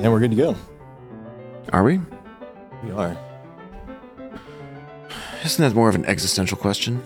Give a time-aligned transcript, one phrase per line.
[0.00, 0.56] And we're good to go.
[1.72, 2.00] Are we?
[2.84, 3.16] We are.
[5.44, 7.02] Isn't that more of an existential question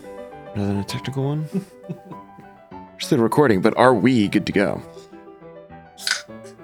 [0.54, 1.46] rather than a technical one?
[2.70, 4.82] We're still recording, but are we good to go?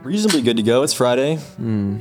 [0.02, 0.82] Reasonably good to go.
[0.82, 1.36] It's Friday.
[1.36, 2.00] Hmm.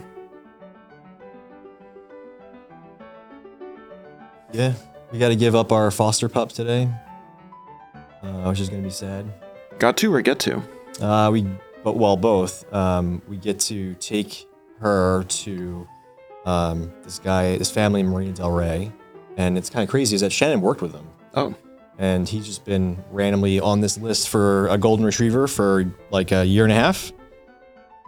[4.51, 4.73] Yeah.
[5.11, 6.89] We got to give up our foster pup today,
[8.21, 9.25] uh, which is going to be sad.
[9.79, 10.61] Got to or get to?
[10.99, 11.47] Uh, we,
[11.87, 12.65] but well, both.
[12.73, 14.45] Um, we get to take
[14.81, 15.87] her to
[16.45, 18.91] um, this guy, this family in Marina Del Rey,
[19.37, 20.13] and it's kind of crazy.
[20.13, 21.55] Is that Shannon worked with him, Oh,
[21.97, 26.43] and he's just been randomly on this list for a golden retriever for like a
[26.43, 27.13] year and a half.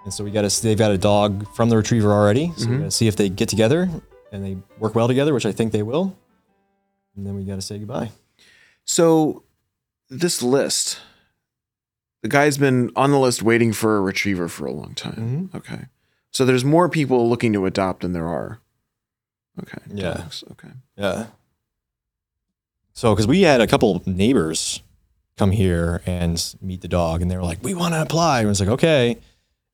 [0.04, 0.62] And so we got to.
[0.62, 3.30] They've got a dog from the retriever already, so we got to see if they
[3.30, 3.90] get together
[4.34, 6.18] and they work well together, which I think they will.
[7.16, 8.12] And then we got to say goodbye.
[8.84, 9.44] so
[10.10, 11.00] this list,
[12.22, 15.50] the guy's been on the list waiting for a retriever for a long time.
[15.52, 15.58] Mhm.
[15.58, 15.86] Okay.
[16.32, 18.60] So there's more people looking to adopt than there are.
[19.62, 19.78] Okay.
[19.94, 20.14] Yeah.
[20.16, 20.70] dogs, Okay.
[20.98, 21.28] Yeah.
[22.94, 24.82] So, because we had a couple neighbors
[25.38, 28.48] come here and meet the dog, and they were like, "We want to apply." And
[28.48, 29.18] I was like, "Okay,"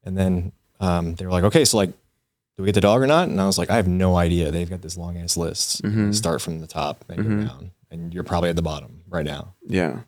[0.03, 3.07] and then um, they were like, "Okay, so like, do we get the dog or
[3.07, 4.51] not?" And I was like, "I have no idea.
[4.51, 5.81] They've got this long ass list.
[5.81, 6.13] Mhm.
[6.13, 7.41] Start from the top and Mhm.
[7.41, 10.01] go down, and you're probably at the bottom right now, Yeah.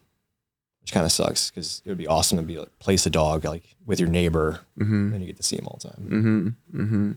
[0.88, 3.44] Which kind of sucks because it would be awesome to be like, place a dog
[3.44, 5.12] like with your neighbor, Mm-hmm.
[5.12, 6.08] and you get to see him all the time.
[6.72, 6.82] Mm-hmm.
[6.82, 7.12] Mm-hmm.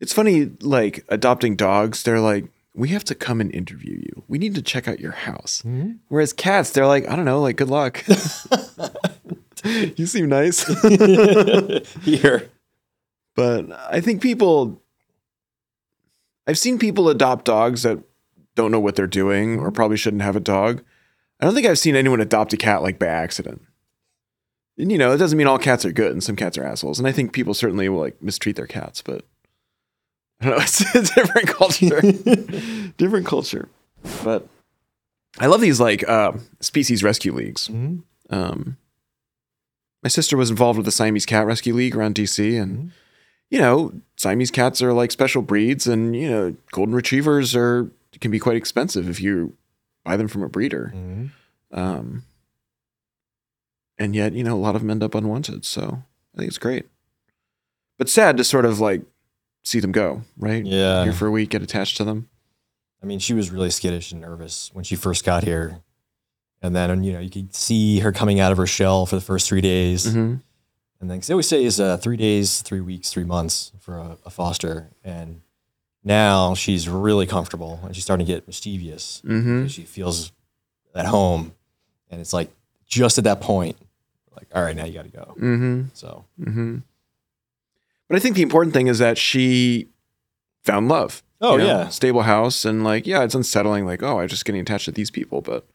[0.00, 4.24] It's funny, like adopting dogs, they're like, we have to come and interview you.
[4.26, 5.62] We need to check out your house.
[6.08, 8.02] Whereas cats, they're like, I don't know, like, good luck.
[9.64, 10.64] you seem nice.
[12.02, 12.50] Here,
[13.36, 14.82] but I think people,
[16.48, 18.00] I've seen people adopt dogs that
[18.56, 20.82] don't know what they're doing or probably shouldn't have a dog.
[21.40, 23.62] I don't think I've seen anyone adopt a cat like by accident.
[24.76, 26.98] And you know, it doesn't mean all cats are good and some cats are assholes.
[26.98, 29.24] And I think people certainly will like mistreat their cats, but
[30.40, 32.00] I don't know, it's a different culture.
[32.96, 33.68] different culture.
[34.24, 34.46] But
[35.38, 37.68] I love these like uh, species rescue leagues.
[37.68, 38.02] Mhm.
[38.30, 38.76] Um,
[40.02, 42.90] my sister was involved with the Siamese Cat Rescue League around DC, and Mhm.
[43.50, 48.30] you know, Siamese cats are like special breeds, and you know, golden retrievers are can
[48.30, 49.54] be quite expensive if you
[50.08, 50.92] buy them from a breeder.
[50.96, 51.30] Mhm.
[51.70, 52.22] Um,
[53.98, 55.66] and yet, you know, a lot of them end up unwanted.
[55.66, 56.02] So
[56.34, 56.86] I think it's great,
[57.98, 59.02] but sad to sort of like
[59.64, 60.22] see them go.
[60.38, 60.64] Right?
[60.64, 61.04] yeah.
[61.04, 62.28] Here for a week, get attached to them.
[63.02, 65.80] I mean, she was really skittish and nervous when she first got here.
[66.62, 69.20] And then, you know, you could see her coming out of her shell for the
[69.20, 70.06] first three days.
[70.06, 70.36] Mm-hmm.
[71.00, 73.98] And then, 'cause they always say is uh, three days, three weeks, three months for
[73.98, 74.88] a, a foster.
[75.04, 75.42] And
[76.04, 79.22] now she's really comfortable and she's starting to get mischievous.
[79.24, 79.66] Mm-hmm.
[79.66, 80.32] She feels
[80.94, 81.52] at home.
[82.10, 82.50] And it's like
[82.86, 83.76] just at that point,
[84.34, 85.34] like, all right, now you got to go.
[85.38, 85.82] Mm-hmm.
[85.94, 86.78] So, Mm-hmm.
[88.08, 89.88] But I think the important thing is that she
[90.64, 91.22] found love.
[91.42, 91.88] oh, you know, yeah.
[91.88, 93.84] stable house and like yeah, it's unsettling.
[93.84, 95.66] Like oh, I'm just getting attached to these people, but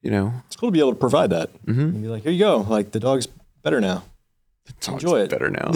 [0.00, 1.52] you know, It's cool to be able to provide that.
[1.66, 1.80] mm-hmm.
[1.80, 2.64] And be like, here you go.
[2.66, 3.26] Like, the dog's
[3.62, 4.04] better now.
[4.88, 5.30] Enjoy it.
[5.30, 5.70] better now.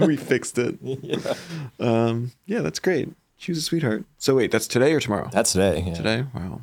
[0.06, 0.76] we fixed it.
[0.82, 1.34] yeah.
[1.80, 3.08] Um, yeah, that's great.
[3.46, 4.04] Was a sweetheart.
[4.18, 5.28] So wait, that's today or tomorrow?
[5.32, 5.84] That's today.
[5.86, 5.94] Yeah.
[5.94, 6.24] Today.
[6.34, 6.62] Wow.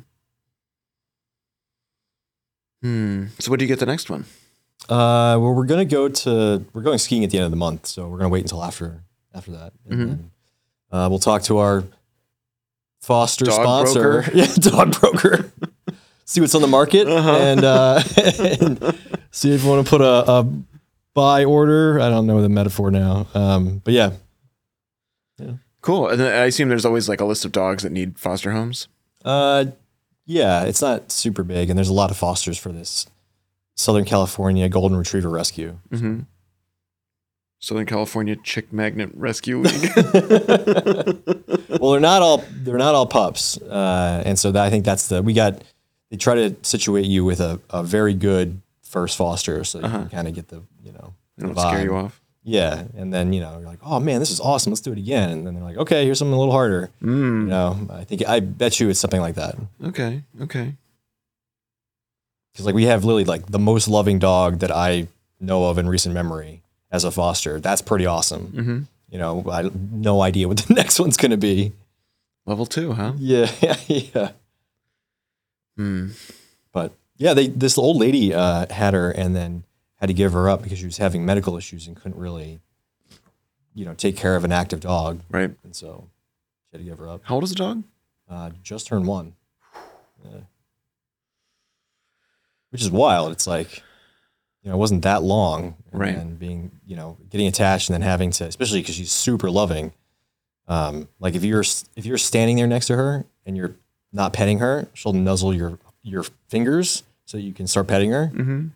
[2.82, 3.26] Hmm.
[3.38, 4.24] So what do you get the next one?
[4.88, 7.86] Uh, well, we're gonna go to we're going skiing at the end of the month,
[7.86, 9.02] so we're gonna wait until after
[9.34, 10.06] after that, and Mhm.
[10.08, 10.30] then
[10.92, 11.84] uh, we'll talk to our
[13.00, 14.30] foster Dog sponsor, broker?
[14.34, 15.50] yeah, dog broker.
[16.24, 17.36] see what's on the market Uh-huh.
[17.36, 18.02] and, uh,
[18.60, 18.98] and
[19.30, 20.46] see if we want to put a, a
[21.16, 21.98] buy order.
[21.98, 24.12] I don't know the metaphor now, um, but yeah,
[25.38, 25.54] Yeah.
[25.80, 26.08] Cool.
[26.08, 28.86] And then I assume there's always like a list of dogs that need foster homes.
[29.24, 29.64] uh,
[30.28, 33.06] yeah, it's not super big, and there's a lot of fosters for this
[33.76, 35.78] Southern California Golden Retriever Rescue.
[35.92, 36.20] Mm-hmm.
[37.60, 39.92] Southern California Chick Magnet Rescue League.
[41.80, 45.08] well, they're not all they're not all pups, uh, and so that, I think that's
[45.08, 45.62] the we got.
[46.10, 49.98] They try to situate you with a, a very good first foster, so you Uh-huh.
[50.00, 52.20] can kind of get the you know the don't scare you off.
[52.48, 54.70] Yeah, and then you know you're like, oh man, this is awesome.
[54.70, 55.30] Let's do it again.
[55.30, 56.90] And then they're like, okay, here's something a little harder.
[57.00, 57.46] You Mm.
[57.48, 60.22] know, I think I bet you it's something like that Okay.
[60.40, 60.74] Okay.
[62.52, 65.08] because like we have Lily, like the most loving dog that I
[65.40, 67.58] know of in recent memory as a foster.
[67.60, 68.46] That's pretty awesome.
[68.48, 68.78] Mm-hmm.
[69.10, 71.72] You know, I no idea what the next one's gonna be.
[72.46, 73.12] Level two, huh?
[73.18, 73.50] Yeah,
[73.88, 74.30] yeah.
[75.76, 76.10] Hmm.
[76.72, 79.64] But yeah, they this old lady uh, had her and then
[79.96, 82.60] had to give her up because she was having medical issues and couldn't really,
[83.74, 85.50] you know, take care of an active dog, Right.
[85.64, 86.08] and so
[86.70, 87.22] she had to give her up.
[87.24, 87.82] How old is the dog?
[88.28, 89.34] Uh, just turned one,
[90.24, 90.40] Yeah.
[92.70, 93.32] which is wild.
[93.32, 93.82] It's like,
[94.62, 95.76] you know, it wasn't that long.
[95.92, 96.14] And Right.
[96.16, 99.92] then being, you know, getting attached and then having to, especially because she's super loving.
[100.68, 101.62] Um, like if you're
[101.94, 103.76] if you're standing there next to her and you're
[104.12, 108.66] not petting her, she'll nuzzle your your fingers so you can start petting her Mm-hmm.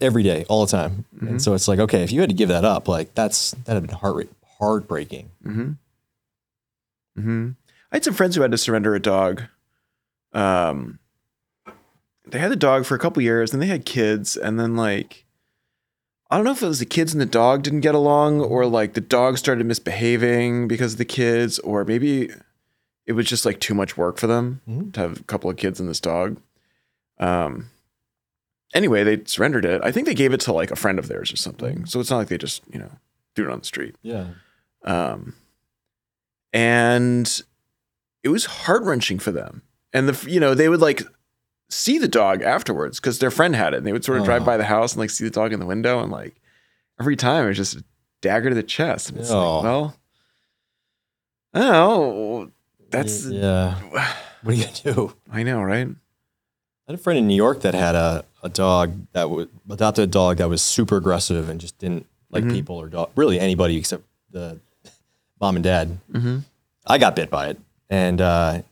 [0.00, 1.04] Every day, all the time.
[1.20, 3.74] And so it's like, okay, if you had to give that up, like that's that
[3.74, 4.28] had been heart
[4.58, 5.30] heartbreaking.
[5.44, 5.70] Mm-hmm.
[7.18, 7.48] Mm-hmm.
[7.92, 9.42] I had some friends who had to surrender a dog.
[10.32, 10.98] Um,
[12.26, 15.24] they had the dog for a couple years, and they had kids, and then like,
[16.30, 18.66] I don't know if it was the kids and the dog didn't get along, or
[18.66, 22.30] like the dog started misbehaving because of the kids, or maybe
[23.06, 24.92] it was just like too much work for them Mhm.
[24.92, 26.36] to have a couple of kids and this dog.
[27.18, 27.69] Um.
[28.72, 29.80] Anyway, they surrendered it.
[29.84, 31.86] I think they gave it to like a friend of theirs or something.
[31.86, 32.90] So it's not like they just you know
[33.34, 33.96] threw it on the street.
[34.02, 34.26] Yeah.
[34.84, 35.34] Um,
[36.52, 37.42] and
[38.22, 39.62] it was heart wrenching for them.
[39.92, 41.02] And the you know they would like
[41.68, 43.78] see the dog afterwards because their friend had it.
[43.78, 44.46] And they would sort of drive Oh.
[44.46, 46.36] by the house and like see the dog in the window and like
[47.00, 47.84] every time it was just a
[48.20, 49.10] dagger to the chest.
[49.10, 49.56] And it's Oh.
[49.56, 49.96] like, well,
[51.54, 52.50] I don't know.
[52.90, 53.74] That's yeah.
[54.42, 55.14] What are you do?
[55.30, 55.86] I know, right?
[55.88, 60.04] I had a friend in New York that had a, a dog that would adopted
[60.04, 62.52] a dog that was super aggressive and just didn't like Mhm.
[62.52, 64.58] people or dog, really anybody except the
[65.40, 65.98] mom and dad.
[66.12, 66.38] Mm-hmm.
[66.86, 67.58] I got bit by it,
[67.88, 68.62] and uh,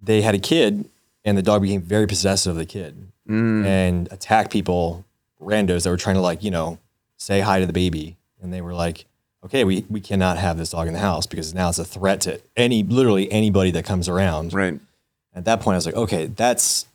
[0.00, 0.84] they had a kid,
[1.24, 3.64] and the dog became very possessive of the kid Mm.
[3.64, 5.04] and attacked people,
[5.40, 6.78] randos that were trying to like you know
[7.18, 9.04] say hi to the baby, and they were like,
[9.44, 12.20] okay, we we cannot have this dog in the house because now it's a threat
[12.22, 14.52] to any literally anybody that comes around.
[14.52, 14.78] Right.
[15.34, 16.86] At that point, I was like, okay, that's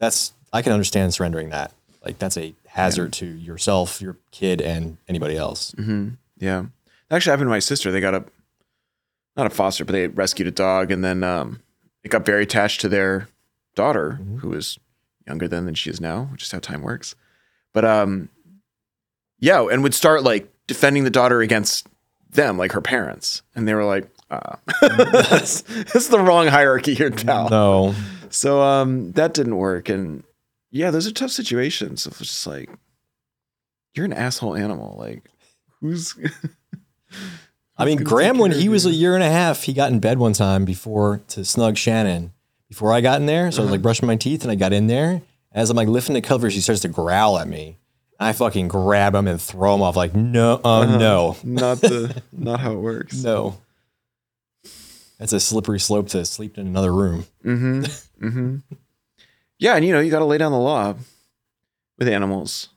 [0.00, 1.72] that's I can understand surrendering that.
[2.04, 5.72] Like that's a hazard to yourself, your kid, and anybody else.
[5.72, 6.10] Mm-hmm.
[6.38, 6.66] Yeah.
[7.08, 7.90] That actually happened to my sister.
[7.90, 8.24] They got a
[9.36, 11.60] not a foster, but they rescued a dog and then um
[12.04, 13.28] it got very attached to their
[13.74, 14.38] daughter, Mhm.
[14.40, 14.78] who is
[15.26, 17.14] younger than than she is now, which is how time works.
[17.72, 18.28] But um
[19.38, 21.86] yeah, and would start like defending the daughter against
[22.30, 23.42] them, like her parents.
[23.54, 27.48] And they were like, uh that's, that's the wrong hierarchy here, pal.
[27.50, 27.94] No,
[28.30, 29.88] So um that didn't work.
[29.88, 30.22] And
[30.70, 32.06] yeah, those are tough situations.
[32.06, 32.68] It's just like
[33.94, 34.96] you're an asshole animal.
[34.98, 35.24] Like
[35.80, 36.14] who's
[37.78, 38.90] I mean, Graham, when he was you?
[38.90, 42.32] a year and a half, he got in bed one time before to snug Shannon.
[42.68, 43.72] Before I got in there, so I was Uh-huh.
[43.74, 45.22] like brushing my teeth, and I got in there.
[45.52, 47.78] As I'm like lifting the covers, he starts to growl at me.
[48.18, 49.94] I fucking grab him and throw him off.
[49.94, 50.98] Like, no, uh, Uh-huh.
[50.98, 53.14] no, not the not how it works.
[53.22, 53.58] no.
[55.18, 57.26] That's a slippery slope to sleep in another room.
[57.44, 57.84] Mm-hmm.
[58.26, 58.56] Mm-hmm.
[59.58, 60.94] Yeah, and you know, you gotta lay down the law
[61.98, 62.68] with animals.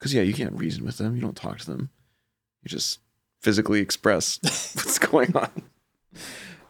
[0.00, 1.14] Cause yeah, you can't reason with them.
[1.14, 1.90] You don't talk to them.
[2.62, 2.98] You just
[3.40, 4.38] physically express
[4.74, 5.62] what's going on.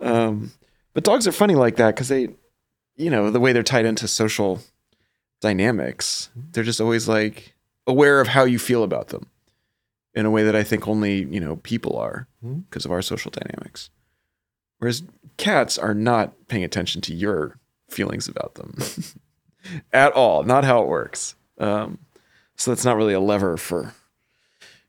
[0.00, 0.52] Um,
[0.92, 2.28] but dogs are funny like that because they,
[2.96, 4.60] you know, the way they're tied into social
[5.40, 7.54] dynamics, they're just always like
[7.86, 9.26] aware of how you feel about them
[10.14, 12.28] in a way that I think only, you know, people are
[12.68, 13.88] because of our social dynamics.
[14.78, 15.02] Whereas
[15.36, 17.58] cats are not paying attention to your
[17.92, 18.76] feelings about them
[19.92, 21.34] at all, not how it works.
[21.58, 21.98] Um,
[22.56, 23.94] so that's not really a lever for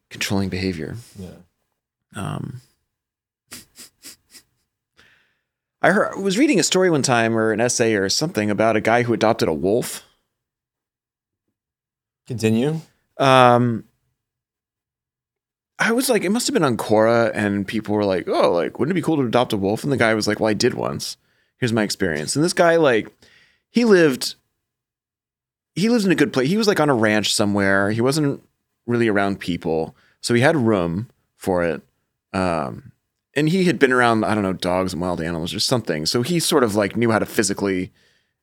[0.09, 0.95] controlling behavior.
[1.17, 1.35] Yeah.
[2.15, 2.61] Um,
[5.81, 8.75] I heard, I was reading a story one time or an essay or something about
[8.75, 10.03] a guy who adopted a wolf.
[12.27, 12.79] Continue.
[13.17, 13.83] Um,
[15.79, 18.79] I was like, it must have been on Quora, and people were like, "Oh, like,
[18.79, 20.53] wouldn't it be cool to adopt a wolf?" And the guy was like, "Well, I
[20.53, 21.17] did once.
[21.60, 23.13] Here's my experience." And this guy, like,
[23.69, 24.36] he lived,
[25.75, 26.50] he lives in a good place.
[26.50, 27.91] He was like on a ranch somewhere.
[27.91, 28.43] He wasn't
[28.86, 31.81] really around people, so he had room for it.
[32.33, 32.91] Um,
[33.36, 36.05] and he had been around, I don't know, dogs and wild animals or something.
[36.05, 37.91] So he sort of like knew how to physically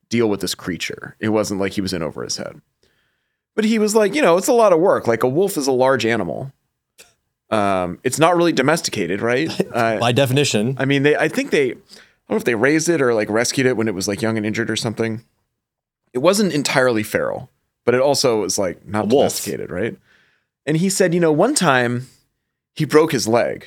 [0.09, 1.17] deal with this creature.
[1.21, 2.61] It wasn't like he was in over his head.
[3.55, 5.07] But he was like, you know, it's a lot of work.
[5.07, 6.53] Like a wolf is a large animal.
[7.51, 9.51] Um, it's not really domesticated, right?
[9.73, 11.17] Uh, By definition, I mean, they.
[11.17, 11.75] I think they.
[12.31, 14.23] I don't know if they raised it or like rescued it when it was like
[14.23, 15.25] young and injured or something.
[16.13, 17.51] It wasn't entirely feral,
[17.85, 19.23] but it also was like not A wolf.
[19.33, 19.97] domesticated, right?
[20.65, 22.07] And he said, you know, one time
[22.77, 23.67] he broke his leg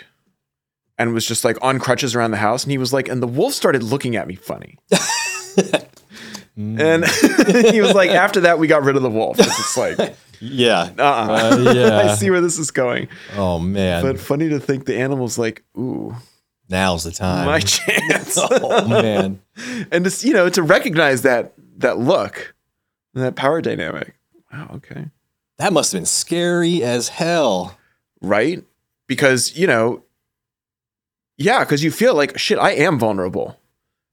[0.97, 3.27] and was just like on crutches around the house, and he was like, and the
[3.27, 4.77] wolf started looking at me funny.
[4.89, 5.89] Mm.
[6.55, 7.03] And
[7.73, 9.39] he was like, after that, we got rid of the wolf.
[9.39, 10.13] It's like, uh-uh.
[10.39, 10.91] yeah.
[10.99, 11.01] uh
[11.57, 11.97] Uh, yeah.
[11.97, 13.07] I see where this is going.
[13.35, 16.15] Oh man, But funny to think the animal's like, ooh,
[16.69, 17.45] now's the time.
[17.45, 18.37] my chance.
[18.37, 19.41] oh man.
[19.91, 22.55] and to you know to recognize that that look,
[23.13, 24.15] and that power dynamic.
[24.51, 24.71] Wow.
[24.75, 25.05] Okay.
[25.57, 27.77] That must have been scary as hell.
[28.21, 28.63] Right.
[29.07, 30.03] Because you know,
[31.37, 32.57] yeah, because you feel like shit.
[32.59, 33.59] I am vulnerable.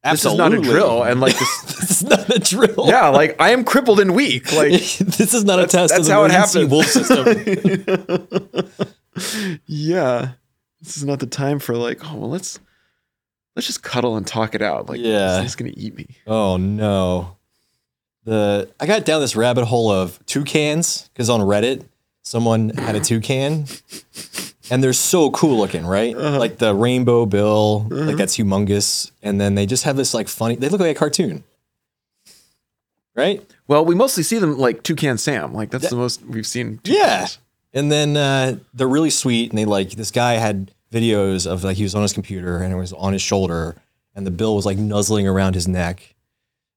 [0.03, 0.39] Absolutely.
[0.57, 2.87] this is not a drill, and like this, this is not a drill.
[2.89, 4.51] yeah, like I am crippled and weak.
[4.53, 5.95] Like this is not a test.
[5.95, 6.71] that's of how it happens.
[6.71, 7.27] Wolf system.
[9.67, 10.33] yeah,
[10.83, 12.59] this is not the time for like, oh well, let's
[13.57, 14.89] let's just cuddle and talk it out.
[14.89, 15.43] Like, Yeah.
[15.43, 16.07] he's gonna eat me.
[16.27, 17.37] oh no.
[18.25, 21.85] The I got down this rabbit hole of toucans because on Reddit
[22.23, 23.65] someone had a toucan,
[24.71, 26.15] and they're so cool looking, right?
[26.15, 26.39] Uh-huh.
[26.39, 30.57] Like the rainbow bill, like that's humongous, and then they just have this like funny.
[30.57, 31.45] They look like a cartoon,
[33.17, 33.43] right?
[33.67, 35.55] Well, we mostly see them like Toucan Sam.
[35.55, 36.81] Like that's the most we've seen.
[36.85, 37.27] Yeah.
[37.73, 41.77] And then uh, they're really sweet, and they like this guy had videos of like
[41.77, 43.77] he was on his computer and it was on his shoulder,
[44.15, 46.15] and the bill was like nuzzling around his neck,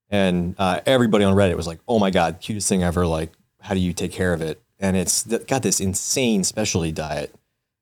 [0.09, 3.31] and uh, everybody on Reddit was like, "Oh my god, cutest thing ever!" Like,
[3.61, 4.61] how do you take care of it?
[4.79, 7.33] And it's got this insane specialty diet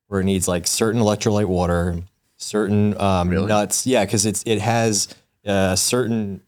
[0.06, 1.98] where it needs like certain electrolyte water,
[2.36, 3.46] certain um, Really?
[3.46, 3.86] nuts.
[3.86, 5.08] Yeah, because it's it has
[5.44, 6.40] a certain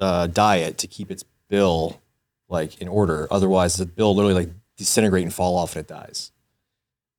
[0.00, 2.00] uh, diet to keep its bill
[2.48, 3.26] like in order.
[3.30, 4.50] Otherwise, the bill literally like
[4.80, 6.32] disintegrate and fall off and it dies.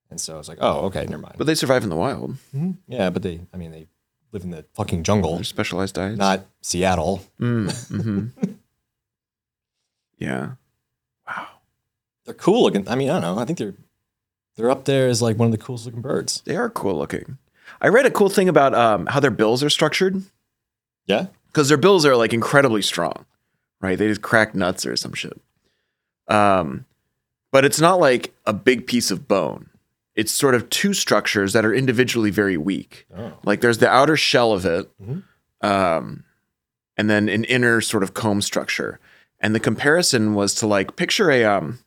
[0.10, 1.36] And so I was like, oh, okay, never mind.
[1.38, 2.36] But they survive in the wild.
[2.56, 2.77] Mhm.
[2.88, 3.88] yeah, but they, I mean, they
[4.34, 6.18] live in the fucking jungle, They're specialized diets.
[6.18, 7.22] not Seattle.
[7.39, 8.27] Mm, hmm
[10.18, 10.51] yeah.
[11.27, 11.48] Wow.
[12.25, 12.88] They're cool looking.
[12.89, 13.41] I mean, I don't know.
[13.41, 13.74] I think they're
[14.56, 16.41] they're up there as like one of the coolest looking birds.
[16.46, 17.38] They are cool looking.
[17.82, 20.22] I read a cool thing about um, how their bills are structured
[21.06, 21.27] Yeah.
[21.48, 23.25] because their bills are like incredibly strong,
[23.80, 23.98] right?
[23.98, 25.39] They just crack nuts or some shit.
[26.27, 26.86] Um,
[27.51, 29.70] but it's not like a big piece of bone.
[30.15, 33.05] It's sort of two structures that are individually very weak.
[33.17, 33.34] Oh.
[33.43, 35.24] Like there's the outer shell of it, Mhm.
[35.62, 36.24] um,
[36.98, 39.00] and then an inner sort of comb structure.
[39.39, 41.79] And the comparison was to like picture a um,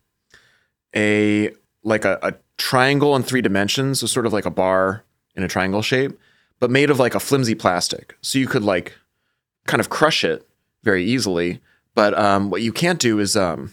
[0.96, 1.50] a
[1.82, 5.04] like a, a triangle in three dimensions, so sort of like a bar
[5.36, 6.18] in a triangle shape,
[6.60, 8.16] but made of like a flimsy plastic.
[8.22, 8.94] So you could like
[9.66, 10.48] kind of crush it
[10.82, 11.60] very easily.
[11.94, 13.72] But um, what you can't do is um,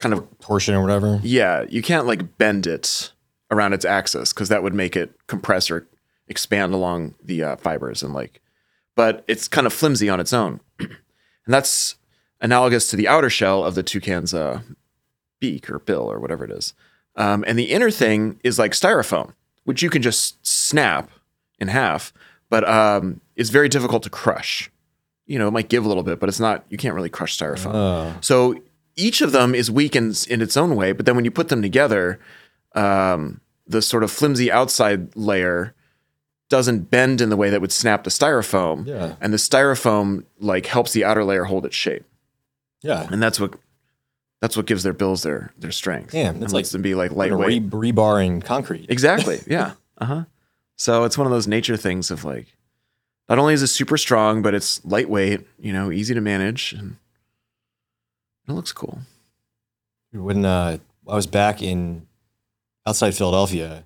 [0.00, 1.20] kind of Torsion or whatever.
[1.22, 3.12] yeah, you can't like bend it
[3.50, 5.86] around its axis because that would make it compress or
[6.28, 8.40] expand along the uh, fibers and like,
[8.96, 10.88] but it's kind of flimsy on its own, and
[11.46, 11.96] that's
[12.40, 14.60] analogous to the outer shell of the toucan's uh,
[15.40, 16.74] beak or bill or whatever it is.
[17.16, 21.10] Um, and the inner thing is like styrofoam, which you can just snap
[21.58, 22.12] in half,
[22.48, 24.70] but um, it's very difficult to crush.
[25.26, 26.64] You know, it might give a little bit, but it's not.
[26.70, 27.74] You can't really crush styrofoam.
[27.74, 28.16] Oh.
[28.20, 28.60] So
[28.96, 31.48] each of them is weak in, in its own way, but then when you put
[31.48, 32.18] them together,
[32.74, 35.74] um, the sort of flimsy outside layer
[36.48, 39.14] doesn't bend in the way that would snap the styrofoam, Yeah.
[39.20, 42.04] and the styrofoam like helps the outer layer hold its shape,
[42.82, 43.06] Yeah.
[43.10, 43.54] and that's what
[44.40, 46.12] that's what gives their bills their their strength.
[46.14, 47.72] Yeah, and it's like them be like Like lightweight.
[47.72, 48.86] re- rebar in concrete.
[48.88, 49.40] Exactly.
[49.46, 49.72] Yeah.
[49.98, 50.24] uh huh.
[50.76, 52.46] So it's one of those nature things of like,
[53.28, 55.46] not only is it super strong, but it's lightweight.
[55.60, 56.96] You know, easy to manage, and
[58.48, 58.98] it looks cool.
[60.12, 60.78] when uh,
[61.08, 62.06] I was back in
[62.86, 63.84] outside Philadelphia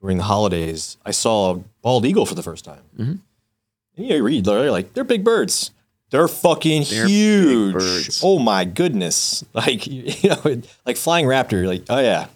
[0.00, 2.82] during the holidays, I saw a bald eagle for the first time.
[2.98, 3.18] Mhm.
[3.96, 5.70] And you read, they're like, they're big birds.
[6.10, 7.72] They're fucking They're big huge.
[7.74, 8.20] birds.
[8.22, 9.44] Oh my goodness!
[9.54, 11.52] Like you know, like flying raptor.
[11.52, 12.26] You're like, oh yeah,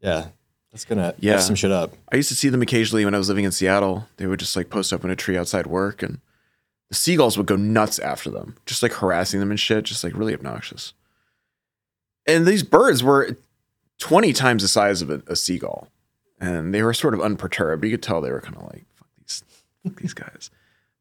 [0.00, 0.26] yeah,
[0.72, 1.34] that's gonna Yeah.
[1.34, 1.92] yeah some shit up.
[2.10, 4.08] I used to see them occasionally when I was living in Seattle.
[4.16, 6.18] They would just like post up in a tree outside work, and
[6.88, 10.16] the seagulls would go nuts after them, just like harassing them and shit, just like
[10.16, 10.94] really obnoxious.
[12.26, 13.36] And these birds were
[13.98, 15.88] 20 times the size of a, a seagull,
[16.40, 17.84] and they were sort of unperturbed.
[17.84, 19.44] You could tell they were kind of like, fuck these,
[19.84, 20.50] fuck these guys.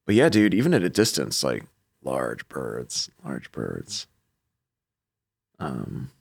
[0.06, 1.66] But yeah, dude, even at a distance, like
[2.04, 4.08] large birds, large birds.
[5.60, 6.12] Um,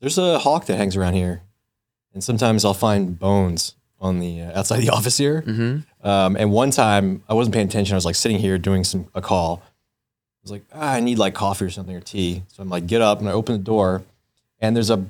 [0.00, 1.42] There's a hawk that hangs around here,
[2.12, 5.42] and sometimes I'll find bones on the uh, outside the office here.
[5.42, 5.84] mhm.
[6.04, 7.94] Um, and one time I wasn't paying attention.
[7.94, 9.62] I was like sitting here doing some a call.
[9.64, 9.68] I
[10.42, 12.42] was like, ah, I need like coffee or something or tea.
[12.48, 14.02] So I'm like, get up and I open the door,
[14.60, 15.04] and there's a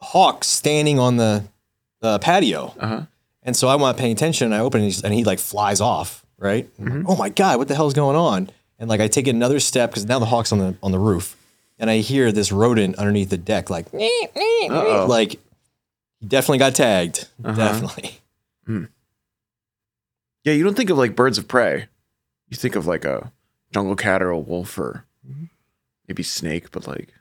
[0.00, 1.44] hawk standing on the,
[2.00, 2.74] the patio.
[2.80, 3.02] Uh-huh.
[3.44, 4.46] And so I'm not paying attention.
[4.46, 6.24] And I open and, he's- and he like flies off.
[6.38, 6.68] Right?
[6.80, 8.50] I'm like, oh my god, what the hell is going on?
[8.80, 11.36] And like I take another step because now the hawk's on the on the roof,
[11.78, 13.86] and I hear this rodent underneath the deck like,
[15.06, 15.38] like
[16.26, 17.28] definitely got tagged.
[17.44, 17.54] Uh-huh.
[17.56, 18.18] Definitely.
[18.66, 21.88] Yeah, you don't think of like birds of prey.
[22.48, 23.32] You think of like a
[23.72, 25.50] jungle cat or a wolf or Mhm.
[26.08, 27.14] maybe snake, but like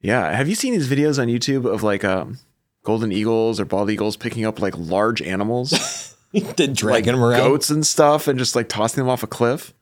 [0.00, 2.38] Yeah, have you seen these videos on YouTube of like um
[2.82, 6.14] golden eagles or bald eagles picking up like large animals,
[6.56, 7.38] Then like them around.
[7.40, 9.72] goats and stuff and just like tossing them off a cliff?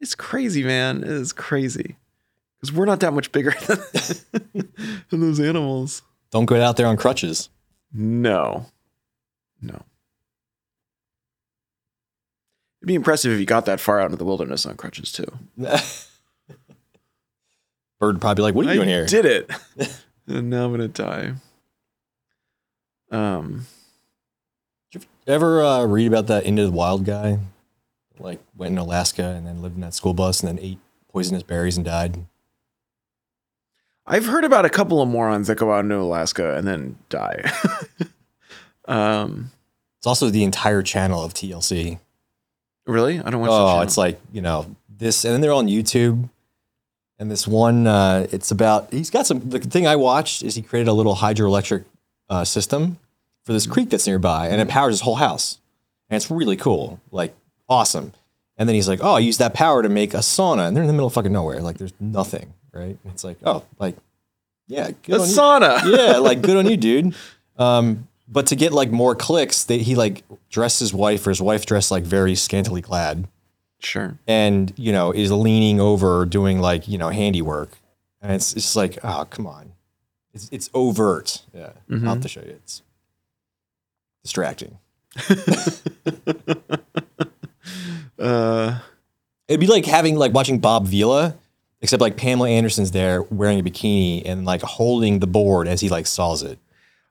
[0.00, 1.02] It's crazy, man.
[1.02, 1.96] It is crazy.
[2.60, 4.72] Cuz we're not that much bigger than,
[5.10, 6.02] than those animals.
[6.30, 7.48] Don't go out there on crutches.
[7.92, 8.66] No.
[9.62, 9.82] No.
[12.80, 15.26] It'd be impressive if you got that far out into the wilderness on crutches too.
[17.98, 19.50] Bird would probably be like, "What are you doing here?" did it,
[20.26, 21.34] and now I'm gonna die.
[23.10, 23.66] Um,
[24.90, 27.40] Did you Ever uh, read about that into the wild guy?
[28.18, 31.42] Like went in Alaska and then lived in that school bus and then ate poisonous
[31.42, 32.24] berries and died.
[34.06, 37.52] I've heard about a couple of morons that go out into Alaska and then die.
[38.90, 39.50] um,
[39.98, 41.98] It's also the entire channel of TLC.
[42.86, 43.20] really?
[43.20, 43.50] I don't watch.
[43.50, 46.28] Oh, it's like you know this, and then they're on YouTube.
[47.18, 49.50] And this one, uh, it's about he's got some.
[49.50, 51.84] The thing I watched is he created a little hydroelectric
[52.30, 52.98] uh, system
[53.44, 55.58] for this creek that's nearby, and it powers his whole house,
[56.08, 57.34] and it's really cool, like
[57.68, 58.12] awesome.
[58.56, 60.82] And then he's like, "Oh, I use that power to make a sauna," and they're
[60.82, 62.96] in the middle of fucking nowhere, like there's nothing, right?
[63.04, 63.96] And it's like, oh, like
[64.66, 65.96] yeah, good on you sauna.
[65.96, 67.14] yeah, like good on you, dude.
[67.58, 71.42] Um, but to get like more clicks, they, he like dressed his wife, or his
[71.42, 73.26] wife dressed like very scantily clad,
[73.80, 74.18] Sure.
[74.26, 77.70] and you know is leaning over doing like you know handiwork,
[78.22, 79.72] and it's it's just like oh come on,
[80.32, 81.42] it's it's overt.
[81.54, 82.50] Yeah, I'll have to show you.
[82.62, 82.82] It's
[84.22, 84.78] distracting.
[88.18, 88.78] Uh,
[89.48, 91.36] It'd be like having like watching Bob Vila,
[91.80, 95.88] except like Pamela Anderson's there wearing a bikini and like holding the board as he
[95.88, 96.58] like saws it.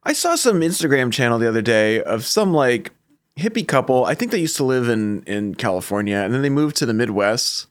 [0.09, 2.93] I saw some Instagram channel the other day of some like
[3.37, 4.05] hippie couple.
[4.05, 6.95] I think they used to live in in California and then they moved to the
[6.95, 7.67] Midwest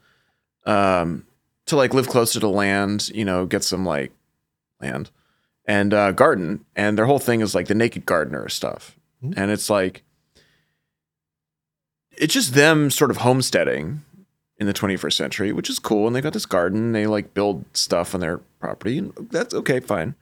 [0.64, 1.26] um
[1.66, 4.12] to like live closer to land, you know, get some like
[4.80, 5.11] land
[5.64, 8.97] and uh garden and their whole thing is like the naked gardener stuff.
[9.21, 9.33] Hmm.
[9.37, 10.04] And it's like
[12.12, 14.04] it's just them sort of homesteading
[14.59, 17.64] in the 21st century, which is cool and they got this garden, they like build
[17.73, 20.14] stuff on their property and that's okay, fine.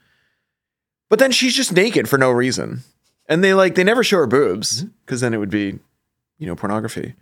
[1.09, 2.81] But then she's just naked for no reason.
[3.29, 4.89] And they like they never show her boobs mm-hmm.
[5.05, 5.79] because then it would be,
[6.39, 7.15] you know, pornography.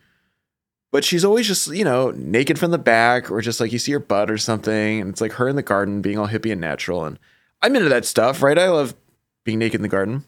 [0.93, 3.93] But she's always just, you know, naked from the back or just like you see
[3.93, 6.61] her butt or something and it's like her in the garden being all hippie and
[6.61, 7.19] natural and
[7.62, 8.58] I'm into that stuff, right?
[8.58, 8.95] I love
[9.43, 10.25] being naked in the garden.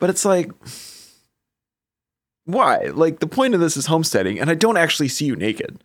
[0.00, 0.50] But it's like
[2.46, 2.90] why?
[2.92, 5.82] Like the point of this is homesteading and I don't actually see you naked.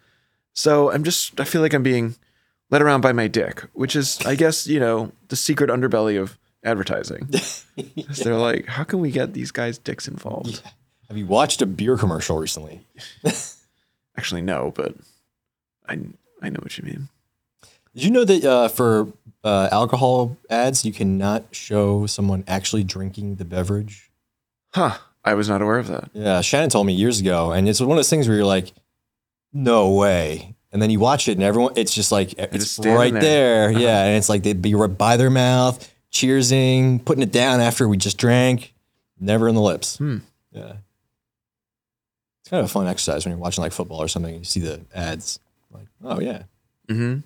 [0.54, 2.15] So I'm just I feel like I'm being
[2.71, 6.38] led around by my dick, which is I guess, you know, the secret underbelly of
[6.63, 7.28] advertising.
[7.32, 10.62] 'Cause They're like, how can we get these guys' dicks involved?
[11.08, 12.82] Have you watched a beer commercial recently?
[14.17, 14.95] Actually, no, but
[15.88, 16.00] I
[16.41, 17.10] I know what you mean.
[17.95, 19.12] Did you know that uh, for
[19.43, 24.12] uh, alcohol ads, you cannot show someone actually drinking the beverage?
[24.74, 24.98] Huh.
[25.26, 26.10] I was not aware of that.
[26.13, 28.72] Yeah, Shannon told me years ago, and it's one of those things where you're like,
[29.52, 33.13] "No way!" And then you watch it, and everyone, it's just like it's just right
[33.13, 33.69] there.
[33.69, 33.80] Uh-huh.
[33.80, 34.06] yeah.
[34.06, 37.98] And it's like they'd be right by their mouth, cheersing, putting it down after we
[37.98, 38.74] just drank,
[39.19, 39.98] never in the lips.
[39.98, 40.17] Hmm.
[40.52, 40.74] Yeah,
[42.41, 44.34] it's kind of a fun exercise when you're watching like football or something.
[44.34, 45.39] And you see the ads,
[45.72, 46.43] like, oh yeah,
[46.88, 47.17] hmm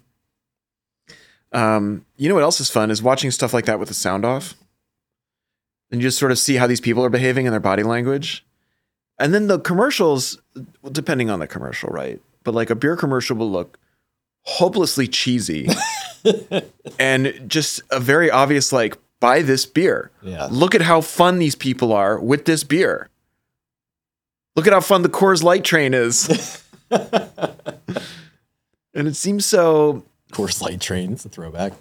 [1.51, 4.25] Um, you know what else is fun is watching stuff like that with the sound
[4.25, 4.55] off.
[5.91, 8.43] And you just sort of see how these people are behaving in their body language.
[9.19, 10.39] And then the commercials,
[10.91, 12.19] depending on the commercial, right?
[12.43, 13.77] But like a beer commercial will look
[14.43, 15.67] hopelessly cheesy
[16.99, 20.11] and just a very obvious like buy this beer.
[20.21, 20.47] yeah.
[20.51, 23.09] Look at how fun these people are with this beer.
[24.55, 26.61] Look at how fun the Coors Light train is.
[26.91, 27.41] and
[29.07, 31.13] it seems so Coors Light train.
[31.13, 31.73] It's a throwback.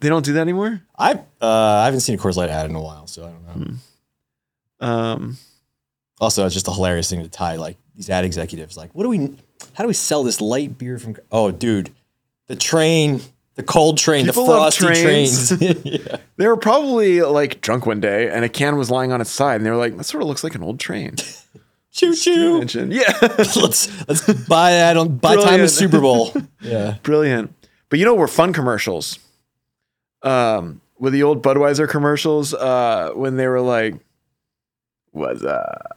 [0.00, 0.82] they don't do that anymore.
[0.98, 3.46] I uh, I haven't seen a Coors Light ad in a while, so I don't
[3.46, 3.74] know.
[4.80, 4.84] Hmm.
[4.84, 5.36] Um,
[6.20, 8.76] Also, it's just a hilarious thing to tie like these ad executives.
[8.76, 9.36] Like, what do we?
[9.74, 11.16] How do we sell this light beer from?
[11.30, 11.90] Oh, dude,
[12.46, 13.20] the train,
[13.54, 15.48] the cold train, People the frosty trains.
[15.56, 15.80] trains.
[15.84, 16.16] yeah.
[16.36, 19.56] they were probably like drunk one day, and a can was lying on its side,
[19.56, 21.16] and they were like, "That sort of looks like an old train."
[21.92, 22.60] Choo choo.
[22.60, 22.92] Engine.
[22.92, 23.56] Yeah, let's
[24.08, 26.32] let's buy that on buy time of Super Bowl.
[26.60, 26.96] Yeah.
[27.02, 27.52] brilliant.
[27.88, 29.18] But you know, we're fun commercials.
[30.22, 33.94] Um, with the old Budweiser commercials, uh, when they were like,
[35.10, 35.92] "What's up?"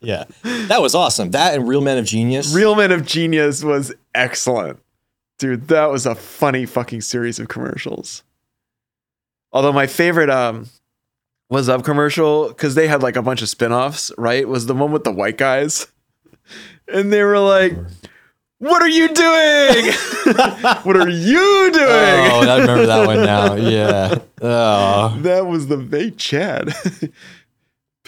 [0.00, 0.24] Yeah.
[0.42, 1.30] That was awesome.
[1.32, 2.54] That and Real Men of Genius.
[2.54, 4.78] Real Men of Genius was excellent.
[5.38, 8.22] Dude, that was a funny fucking series of commercials.
[9.52, 10.66] Although my favorite um
[11.50, 14.46] was up commercial because they had like a bunch of spin-offs, right?
[14.46, 15.86] Was the one with the white guys.
[16.90, 17.76] And they were like,
[18.56, 19.92] What are you doing?
[20.84, 21.86] what are you doing?
[21.86, 23.54] Oh, I remember that one now.
[23.56, 24.14] Yeah.
[24.40, 25.18] Oh.
[25.20, 26.72] that was the hey Chad.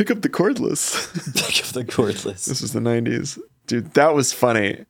[0.00, 1.12] Pick up the cordless.
[1.34, 2.46] Pick up the cordless.
[2.46, 3.38] This was the 90s.
[3.66, 4.86] Dude, that was funny.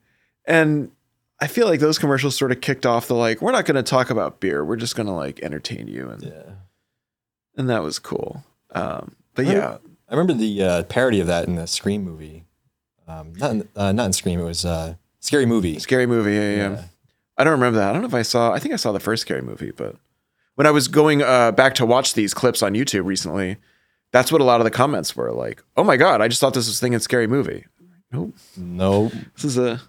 [0.47, 0.93] And
[1.41, 3.83] I feel like those commercials sort of kicked off the like, we're not going to
[3.83, 4.65] talk about beer.
[4.65, 6.09] We're just going to like entertain you.
[6.11, 6.53] And, Yeah.
[7.57, 8.45] and that was cool.
[8.71, 12.45] Um, but yeah, I remember the uh, parody of that in the Scream movie.
[13.09, 14.39] Um, not in, uh, not in Scream.
[14.39, 15.81] It was uh, Scary Movie.
[15.81, 16.35] Scary movie.
[16.35, 16.85] Yeah, yeah, yeah.
[17.37, 17.89] I don't remember that.
[17.91, 18.53] I don't know if I saw.
[18.53, 19.97] I think I saw the first scary movie, but
[20.55, 23.57] when I was going uh, back to watch these clips on YouTube recently,
[24.13, 25.63] that's what a lot of the comments were like.
[25.77, 27.65] Oh my god, I just thought this was thing in scary movie.
[28.13, 29.09] Nope, No.
[29.35, 29.81] this is a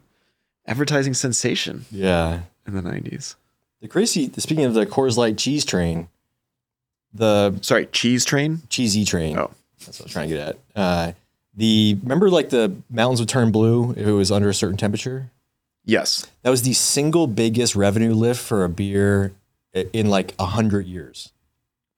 [0.68, 2.42] advertising sensation Yeah.
[2.68, 3.36] in the nineties.
[3.82, 4.32] The crazy.
[4.38, 6.08] Speaking of the Coors Light cheese train,
[7.14, 8.62] the Sorry, cheese train.
[8.70, 9.38] cheesy train.
[9.38, 9.52] Oh.
[9.80, 10.58] that's what I was trying to get at.
[10.76, 11.12] Uh,
[11.56, 15.32] the remember like the mountains would turn blue if it was under a certain temperature.
[15.84, 16.28] Yes.
[16.44, 19.34] That was the single biggest revenue lift for a beer
[19.74, 21.32] in like a hundred years.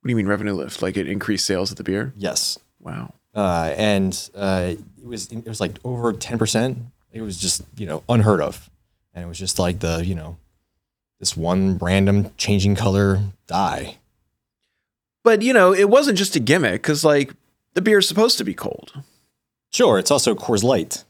[0.04, 0.82] What do you mean revenue lift?
[0.82, 2.12] Like it increased sales of the beer?
[2.18, 2.60] Yes.
[2.82, 3.13] Wow.
[3.34, 6.78] uh, and uh, it was it was like over ten percent.
[7.13, 8.70] It was just you know unheard of,
[9.13, 10.36] and it was just like the you know
[11.22, 13.96] this one random changing color dye.
[15.24, 17.34] But you know, it wasn't just a gimmick because like
[17.76, 18.92] the beer's supposed to be cold,
[19.72, 21.06] Sure, it's also Coors Light.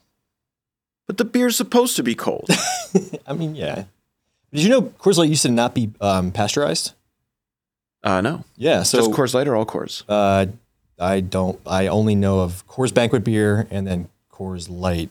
[1.08, 2.48] but the beer's supposed to be cold.
[3.28, 3.86] I mean, yeah.
[4.54, 6.94] Did you know Coors Light used to not be um, pasteurized?
[8.04, 10.04] Uh, no, Yeah, so just Coors Light or all Coors?
[10.08, 10.46] uh,
[11.00, 11.60] I don't.
[11.66, 15.10] I only know of Coors Banquet beer and then Coors Light.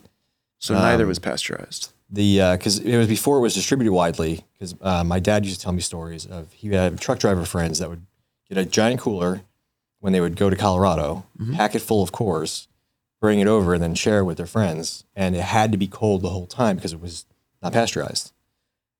[0.58, 1.92] So neither Um, was pasteurized.
[2.08, 4.44] the because it was before it was distributed widely.
[4.54, 7.78] Because uh, my dad used to tell me stories of he had truck driver friends
[7.80, 8.06] that would
[8.48, 9.42] get a giant cooler
[10.00, 11.24] when they would go to Colorado,
[11.54, 12.66] pack it full of Coors,
[13.20, 15.04] bring it over, and then share it with their friends.
[15.16, 17.24] And it had to be cold the whole time because it was
[17.62, 18.32] not pasteurized.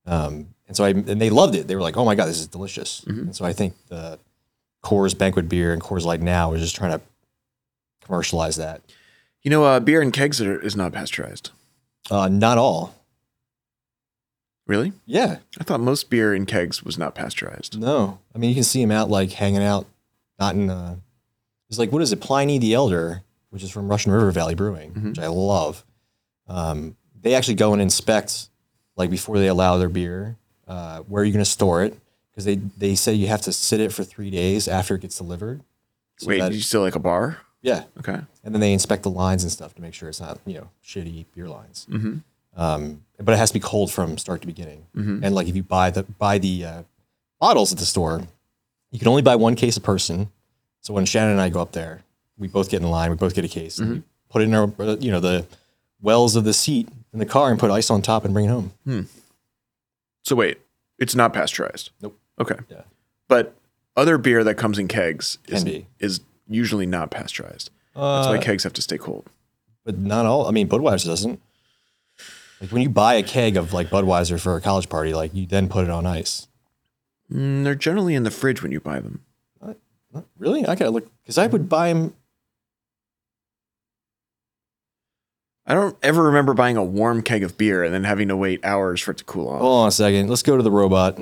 [0.07, 1.67] Um, and so I and they loved it.
[1.69, 4.19] They were like, "Oh my god, this is delicious." And so I think the
[4.85, 7.01] Coors Banquet beer and Coors Light now is just trying to
[8.05, 8.81] commercialize that.
[9.43, 11.51] You know, uh, beer in kegs are, is not pasteurized.
[12.11, 12.95] Uh, not all.
[14.67, 14.93] Really?
[15.07, 15.39] Yeah.
[15.61, 17.79] I thought most beer in kegs was not pasteurized.
[17.81, 19.87] No, I mean you can see him out like hanging out,
[20.39, 20.71] not in.
[20.71, 20.97] Uh,
[21.69, 22.21] it's like what is it?
[22.21, 25.85] Pliny the Elder, which is from Russian River Valley Brewing, which I love.
[26.49, 28.49] Um, they actually go and inspect,
[28.97, 30.37] like before they allow their beer,
[30.69, 31.99] uh, where you're going to store it,
[32.31, 35.17] because they they say you have to sit it for three days after it gets
[35.19, 35.63] delivered.
[36.19, 37.39] So Wait, that- you still like a bar?
[37.63, 38.19] yeah, Okay.
[38.45, 40.69] and then they inspect the lines and stuff to make sure it's not you know
[40.85, 41.87] shitty beer lines.
[41.91, 42.19] Mm-hmm.
[42.55, 44.85] Um, but it has to be cold from start to beginning.
[44.97, 45.21] Mhm.
[45.23, 46.83] And like if you buy the buy the uh,
[47.41, 48.23] bottles at the store,
[48.91, 50.31] you can only buy one case a person.
[50.81, 52.03] So when Shannon and I go up there,
[52.37, 54.55] we both get in line, we both get a case, and we put it in
[54.55, 55.47] our uh, you know the
[56.01, 58.49] wells of the seat in the car and put ice on top and bring it
[58.49, 58.73] home.
[60.25, 60.59] So wait,
[60.99, 61.91] it's not pasteurized.
[62.01, 62.19] Nope.
[62.41, 62.57] Okay.
[62.69, 62.83] Yeah.
[63.29, 63.55] But
[63.97, 65.65] other beer that comes in kegs is,
[65.99, 67.71] is usually not pasteurized.
[67.95, 69.29] That's Uh, why kegs have to stay cold.
[69.85, 70.47] but not all.
[70.47, 71.41] I mean, Budweiser doesn't.
[72.61, 75.47] Like when you buy a keg of like Budweiser for a college party, like you
[75.47, 76.47] then put it on ice.
[77.33, 79.25] Mm, they're generally in the fridge when you buy them.
[79.59, 80.27] What?
[80.39, 80.65] Really?
[80.67, 82.15] I gotta look because I would buy them.
[85.67, 88.65] I don't ever remember buying a warm keg of beer and then having to wait
[88.65, 89.61] hours for it to cool off.
[89.61, 90.29] Hold on a second.
[90.29, 91.19] Let's go to the robot.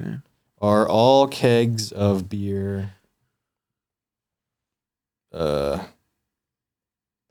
[0.00, 0.18] Okay.
[0.60, 2.92] Are all kegs of beer
[5.32, 5.84] uh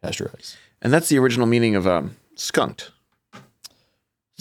[0.02, 0.58] pasteurized?
[0.82, 2.92] And that's the original meaning of um, skunked.
[3.34, 3.40] So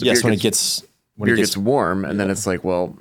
[0.05, 0.83] yes, when gets, it gets
[1.15, 2.97] when beer it gets, gets, warm, and then it's like, well,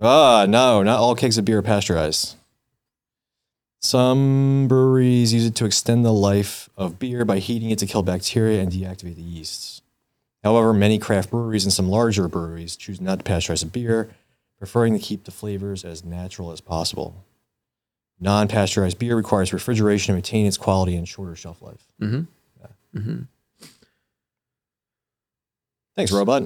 [0.00, 2.36] ah no, not all kegs of beer are pasteurized.
[3.84, 8.02] Some breweries use it to extend the life of beer by heating it to kill
[8.02, 9.82] bacteria and deactivate the yeasts.
[10.42, 14.08] However, many craft breweries and some larger breweries choose not to pasteurize a beer,
[14.58, 17.26] preferring to keep the flavors as natural as possible.
[18.18, 21.86] Non pasteurized beer requires refrigeration to maintain its quality and shorter shelf life.
[22.00, 22.22] mm-hmm.
[22.96, 23.22] Mm-hmm.
[25.94, 26.44] Thanks, robot.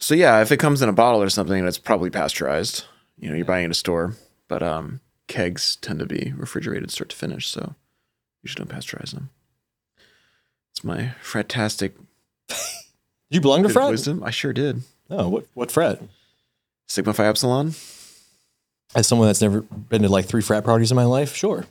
[0.00, 2.86] So yeah, if it comes in a bottle or something, it's probably pasteurized.
[3.20, 4.16] You know, you're buying it at a store,
[4.48, 5.00] but um,
[5.32, 7.74] kegs tend to be refrigerated start to finish, so
[8.42, 9.30] you should don't pasteurize them.
[10.70, 11.92] It's my fratastic
[13.30, 13.90] you belong to frat?
[13.90, 14.22] wisdom.
[14.22, 14.82] I sure did.
[15.08, 16.00] Oh, what what frat?
[16.86, 17.74] Sigma Phi Epsilon.
[18.94, 21.64] As someone that's never been to like three frat parties in my life, sure.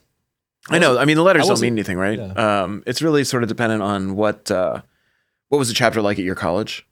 [0.69, 0.97] I know.
[0.97, 2.17] I mean, the letters don't mean anything, right?
[2.17, 2.63] yeah.
[2.63, 4.82] Um, it's really sort of dependent on what uh,
[5.50, 6.86] what was the chapter like at your college,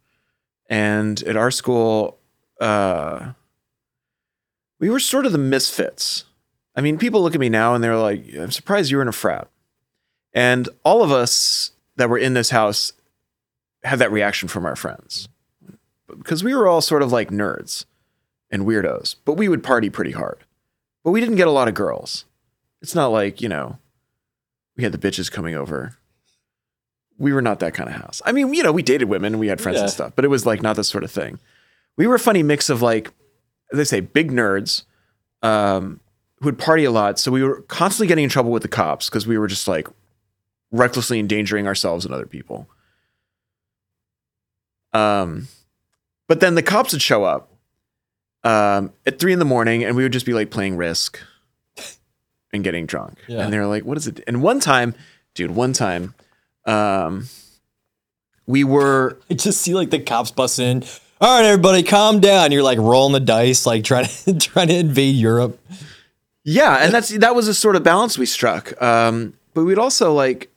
[0.70, 2.20] and at our school,
[2.62, 3.32] uh,
[4.80, 6.26] we were sort of the misfits.
[6.76, 9.10] I mean, people look at me now and they're like, "I'm surprised you were in
[9.10, 9.48] a frat,"
[10.34, 12.94] and all of us that were in this house
[13.84, 15.28] had that reaction from our friends
[16.08, 17.86] because we were all sort of like nerds
[18.52, 20.40] and weirdos, but we would party pretty hard,
[21.04, 22.26] but we didn't get a lot of girls.
[22.82, 23.78] It's not like, you know,
[24.76, 25.98] we had the bitches coming over.
[27.18, 28.22] We were not that kind of house.
[28.26, 30.30] I mean, you know, we dated women and we had friends and stuff, but it
[30.30, 31.38] was like not this sort of thing.
[31.98, 33.12] We were a funny mix of like,
[33.72, 34.84] as they say, big nerds
[35.42, 36.00] um,
[36.40, 37.20] who would party a lot.
[37.20, 39.88] So we were constantly getting in trouble with the cops because we were just like
[40.72, 42.68] recklessly endangering ourselves and other people.
[44.94, 45.48] Um,
[46.28, 47.52] but then the cops would show up
[48.44, 51.20] um, at three in the morning, and we would just be like playing Risk
[52.54, 53.20] and getting drunk.
[53.28, 53.44] Yeah.
[53.44, 54.96] And they were like, "What is it?" And one time,
[55.34, 56.14] dude, one time,
[56.66, 57.28] um,
[58.48, 60.84] we were I just see like the cops bust in.
[61.22, 62.54] All right, everybody, calm down.
[62.54, 65.60] You're like rolling the dice, like trying to trying to invade Europe.
[66.52, 68.80] Yeah, and that's that was a sort of balance we struck.
[68.82, 70.50] Um, but we'd also like,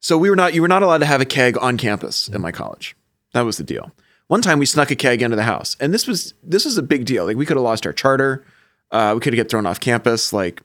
[0.00, 2.42] so we were not you were not allowed to have a keg on campus in
[2.42, 2.94] my college.
[3.32, 3.92] That was the deal.
[4.26, 6.82] One time we snuck a keg into the house, and this was this was a
[6.82, 7.24] big deal.
[7.24, 8.44] Like we could have lost our charter,
[8.90, 10.32] uh, we could have get thrown off campus.
[10.32, 10.60] Like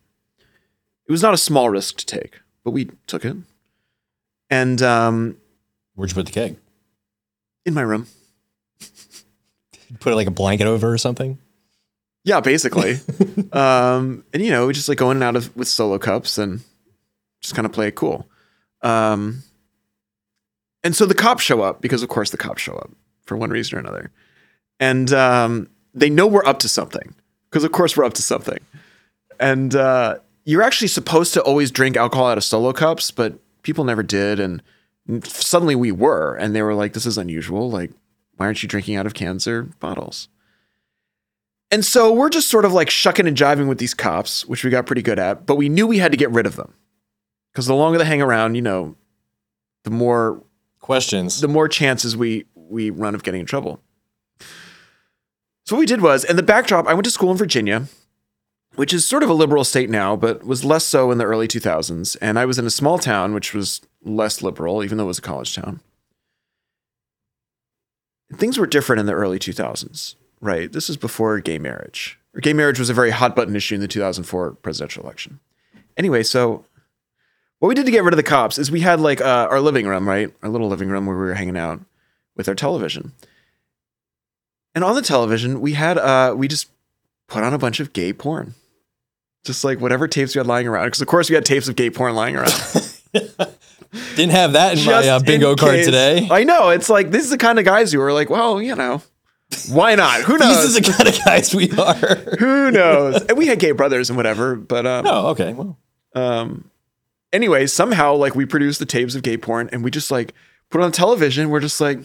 [1.08, 3.38] it was not a small risk to take, but we took it.
[4.50, 5.38] And um,
[5.96, 6.58] Where'd you put the keg?
[7.66, 8.08] in my room,
[10.00, 11.38] put it like a blanket over or something?
[12.24, 13.00] Yeah, basically.
[13.54, 16.38] um, and you know, we just like go in and out of with solo cups
[16.38, 16.62] and
[17.42, 18.28] just kind of play it cool.
[18.82, 19.44] Um,
[20.84, 22.92] and so the cops show up because, of course, the cops show up
[23.24, 24.12] for one reason or another,
[24.80, 27.14] and um, they know we're up to something
[27.50, 28.60] because, of course, we're up to something.
[29.40, 33.84] And uh, you're actually supposed to always drink alcohol out of solo cups, but people
[33.84, 34.62] never did, and
[35.24, 37.70] suddenly we were, and they were like, "This is unusual.
[37.70, 37.92] Like,
[38.36, 40.30] why aren't you drinking out of cans or bottles?"
[41.72, 44.72] And so we're just sort of like shucking and jiving with these cops, which we
[44.72, 46.74] got pretty good at, but we knew we had to get rid of them.
[47.52, 48.96] Because the longer they hang around, you know,
[49.84, 50.44] the more
[50.80, 51.42] Questions.
[51.42, 53.82] the more chances we we run of getting in trouble.
[55.66, 57.86] So what we did was, and the backdrop, I went to school in Virginia,
[58.76, 61.48] which is sort of a liberal state now, but was less so in the early
[61.48, 62.18] 2000s.
[62.22, 65.20] And I was in a small town, which was less liberal, even though it was
[65.20, 65.80] a college town.
[68.34, 70.72] Things were different in the early 2000s, right?
[70.72, 72.18] This is before gay marriage.
[72.42, 75.40] Gay marriage was a very hot button issue in the 2004 presidential election.
[75.98, 76.66] Anyway, so
[77.60, 79.60] what we did to get rid of the cops is we had like uh, our
[79.60, 80.34] living room, right?
[80.42, 81.82] Our little living room where we were hanging out
[82.36, 83.12] with our television.
[84.76, 86.70] And on the television, we had uh we just
[87.28, 88.54] put on a bunch of gay porn.
[89.44, 90.88] Just like whatever tapes we had lying around.
[90.88, 92.54] Because of course we had tapes of gay porn lying around.
[94.16, 95.86] Didn't have that in my uh, bingo in card case.
[95.86, 96.28] today.
[96.30, 96.70] I know.
[96.70, 99.02] It's like this is the kind of guys who are like, well, you know,
[99.70, 100.22] why not?
[100.22, 100.78] Who These knows?
[100.78, 102.36] are the kind of guys we are.
[102.40, 103.22] Who knows?
[103.24, 105.54] And we had gay brothers and whatever, but um, oh, okay.
[105.54, 105.78] Well,
[106.16, 106.70] um
[107.32, 110.34] anyway somehow like we produced the tapes of gay porn and we just like
[110.72, 112.00] put it on television we're just like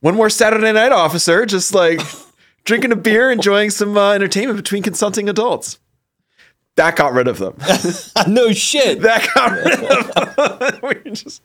[0.00, 2.00] one more saturday night officer just like
[2.64, 5.78] drinking a beer enjoying some uh, entertainment between consulting adults
[6.76, 7.54] that got rid of them
[8.32, 9.02] no shit.
[9.02, 10.36] that got rid of
[10.72, 11.42] them we were just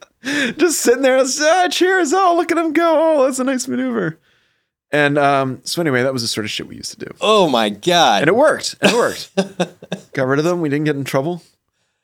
[0.58, 4.17] just sitting there ah, cheers oh look at him go oh that's a nice maneuver
[4.95, 7.47] and um so anyway that was the sort of shit we used to do Oh
[7.49, 8.21] my god.
[8.21, 11.41] and it worked and it worked got rid of them we didn't get in trouble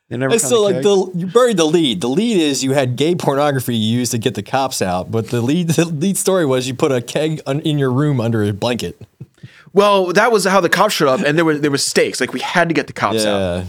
[0.08, 2.02] they never It's so like the you buried the lead.
[2.02, 5.28] The lead is you had gay pornography you used to get the cops out, but
[5.30, 8.42] the lead the lead story was you put a keg un, in your room under
[8.42, 9.00] a blanket.
[9.72, 12.20] Well, that was how the cops showed up, and there were there were stakes.
[12.20, 13.64] Like we had to get the cops out.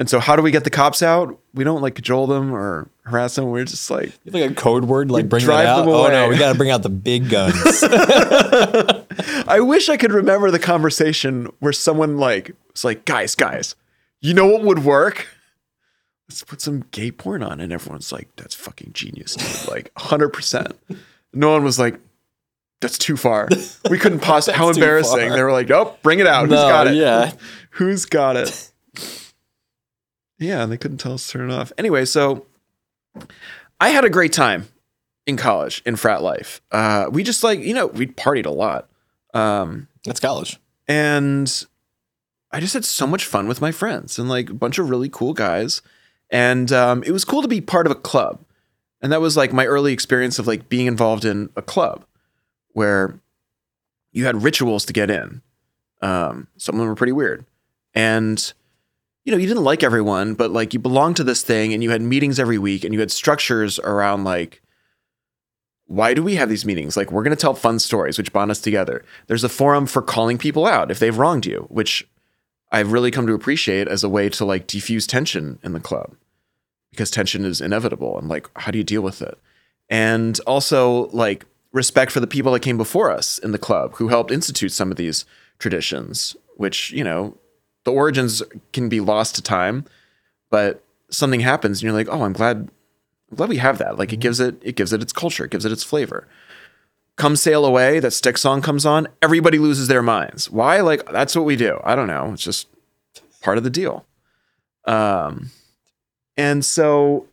[0.00, 1.38] And so, how do we get the cops out?
[1.54, 3.50] We don't like cajole them or harass them.
[3.50, 5.80] We're just like, You like a code word like bring drive out.
[5.80, 7.54] them Oh no, we got to bring out the big guns.
[9.48, 13.74] I wish I could remember the conversation where someone like was like, guys, guys,
[14.20, 15.26] you know what would work?
[16.28, 19.68] Let's put some gay porn on, and everyone's like, that's fucking genius, dude.
[19.70, 20.78] like hundred percent.
[21.32, 21.98] No one was like.
[22.80, 23.48] That's too far.
[23.88, 24.58] We couldn't possibly.
[24.58, 25.30] How embarrassing!
[25.30, 26.42] They were like, "Oh, bring it out.
[26.48, 26.94] Who's No, got it?
[26.96, 27.30] yeah.
[27.70, 28.72] Who's got it?"
[30.40, 31.72] Yeah, and they couldn't tell us to turn it off.
[31.78, 32.44] Anyway, so
[33.80, 34.68] I had a great time
[35.26, 36.60] in college in frat life.
[36.70, 38.88] Uh, we just like you know we partied a lot,
[39.34, 40.58] um, That's college.
[40.88, 41.66] and
[42.50, 45.08] I just had so much fun with my friends and like a bunch of really
[45.08, 45.82] cool guys,
[46.30, 48.40] and um, it was cool to be part of a club,
[49.00, 52.04] and that was like my early experience of like being involved in a club
[52.74, 53.18] where
[54.12, 55.42] you had rituals to get in.
[56.02, 57.44] Um, some of them were pretty weird,
[57.94, 58.52] and
[59.24, 61.90] you know, you didn't like everyone, but like you belonged to this thing and you
[61.90, 64.60] had meetings every week and you had structures around like,
[65.86, 66.96] why do we have these meetings?
[66.96, 69.04] Like, we're going to tell fun stories, which bond us together.
[69.26, 72.08] There's a forum for calling people out if they've wronged you, which
[72.70, 76.16] I've really come to appreciate as a way to like defuse tension in the club
[76.90, 78.18] because tension is inevitable.
[78.18, 79.38] And like, how do you deal with it?
[79.90, 84.08] And also like respect for the people that came before us in the club who
[84.08, 85.26] helped institute some of these
[85.58, 87.36] traditions, which, you know,
[87.84, 88.42] the origins
[88.72, 89.84] can be lost to time,
[90.50, 92.70] but something happens and you're like, oh, I'm glad,
[93.30, 93.98] I'm glad we have that.
[93.98, 96.26] Like it gives it, it gives it its culture, it gives it its flavor.
[97.16, 100.50] Come sail away, that Styx song comes on, everybody loses their minds.
[100.50, 100.80] Why?
[100.80, 101.80] Like that's what we do.
[101.84, 102.30] I don't know.
[102.32, 102.68] It's just
[103.42, 104.06] part of the deal.
[104.86, 105.50] Um,
[106.36, 107.26] and so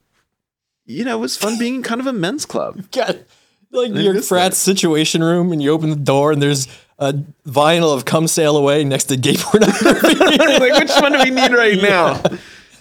[0.89, 2.83] you know, it was fun being kind of a men's club.
[2.91, 3.23] God,
[3.71, 7.13] like I your frat's situation room, and you open the door, and there's a
[7.47, 10.15] vinyl of "Come Sail Away" next to gay pornography.
[10.15, 12.21] like, which one do we need right now?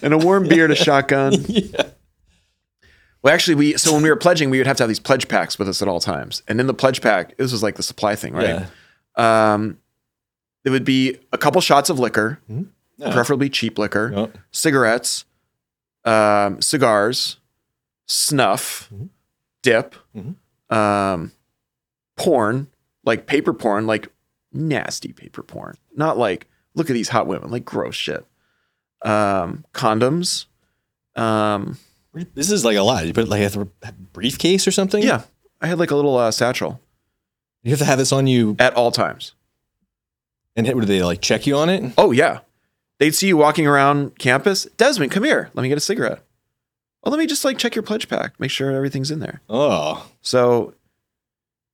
[0.01, 1.33] And a warm beer to shotgun.
[1.47, 1.83] yeah.
[3.21, 5.27] Well, actually, we so when we were pledging, we would have to have these pledge
[5.27, 6.41] packs with us at all times.
[6.47, 8.65] And in the pledge pack, this was like the supply thing, right?
[9.17, 9.53] Yeah.
[9.53, 9.77] Um,
[10.63, 12.39] there would be a couple shots of liquor,
[12.97, 13.11] Yeah.
[13.11, 14.27] preferably cheap liquor, Yeah.
[14.51, 15.25] cigarettes,
[16.05, 17.37] um, cigars,
[18.07, 19.09] snuff, Mhm.
[19.63, 20.35] dip, Mhm.
[20.69, 21.31] Um,
[22.17, 22.67] porn,
[23.05, 24.07] like paper porn, like
[24.53, 28.25] nasty paper porn, not like look at these hot women, like gross shit.
[29.01, 30.45] Um, condoms,
[31.15, 31.77] um,
[32.33, 33.05] This is like a lot.
[33.07, 33.67] You put like a
[34.13, 35.01] briefcase or something.
[35.03, 35.21] yeah.
[35.61, 36.79] I had like a little uh, satchel
[37.63, 39.33] You have to have this on you, at all times.
[40.55, 41.93] and would they like check you on it?
[41.97, 42.39] Oh yeah.
[42.99, 44.65] They'd see you walking around campus.
[44.75, 45.49] Desmond, come here.
[45.53, 46.21] Let me get a cigarette.
[47.03, 49.41] Oh, let me just like check your pledge pack, make sure everything's in there.
[49.49, 50.73] Oh, So,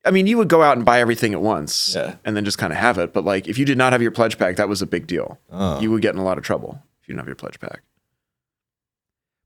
[0.06, 2.16] I mean, you would go out and buy everything at once Yeah.
[2.24, 3.12] and then just kind of have it.
[3.12, 5.40] But like, if you did not have your pledge pack, that was a big deal.
[5.52, 5.80] oh.
[5.82, 7.82] You would get in a lot of trouble if you didn't have your pledge pack.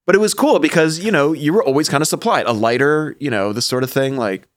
[0.05, 3.15] But it was cool because, you know, you were always kind of supplied a lighter,
[3.19, 4.17] you know, this sort of thing.
[4.17, 4.47] Like,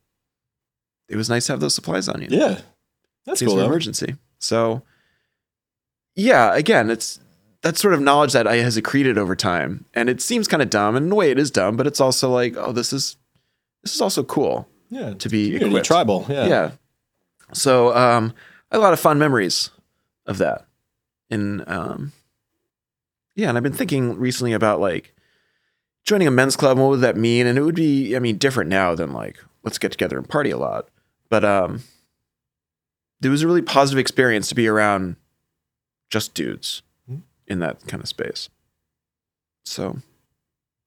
[1.09, 2.29] it was nice to have those supplies on you.
[2.31, 2.61] yeah,
[3.27, 3.57] that's case cool.
[3.59, 3.67] of though.
[3.67, 4.17] emergency.
[4.39, 4.83] So,
[6.17, 7.21] yeah, again, it's
[7.63, 10.71] that sort of knowledge that I has accreted over time, and it seems kind of
[10.71, 10.97] dumb.
[10.97, 13.17] And in a way, it is dumb, but it's also like, oh, this is
[13.83, 15.87] this is also cool Yeah, to be equipped.
[15.87, 16.27] tribal.
[16.29, 16.47] Yeah.
[16.47, 16.71] Yeah.
[17.53, 18.33] So, um,
[18.71, 19.71] I have a lot of fun memories
[20.27, 20.67] of that.
[21.31, 22.13] And um,
[23.35, 25.15] yeah, and I've been thinking recently about like
[26.05, 26.79] joining a men's club.
[26.79, 27.47] What would that mean?
[27.47, 30.51] And it would be, I mean, different now than like let's get together and party
[30.51, 30.89] a lot.
[31.29, 31.83] But um,
[33.23, 35.17] it was a really positive experience to be around
[36.11, 36.83] just dudes.
[37.53, 38.49] In that kind of space.
[39.65, 39.99] So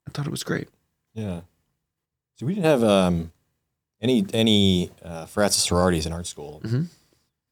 [0.08, 0.68] I thought it was great.
[1.14, 1.42] Yeah.
[2.36, 3.32] So we didn't have um,
[4.02, 6.88] any any uh, frats or sororities in art school, Mhm.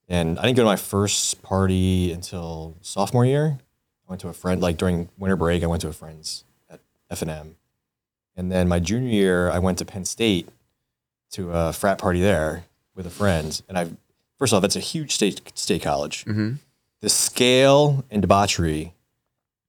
[0.10, 3.58] and I didn't go to my first party until sophomore year.
[4.06, 5.64] I went to a friend like during winter break.
[5.64, 7.56] I went to a friend's at F and M,
[8.36, 10.50] and then my junior year I went to Penn State
[11.32, 13.62] to a frat party there with a friend.
[13.70, 13.92] And I
[14.38, 16.26] first off, it's a huge state state college.
[16.26, 16.56] Mm-hmm.
[17.00, 18.94] The scale and debauchery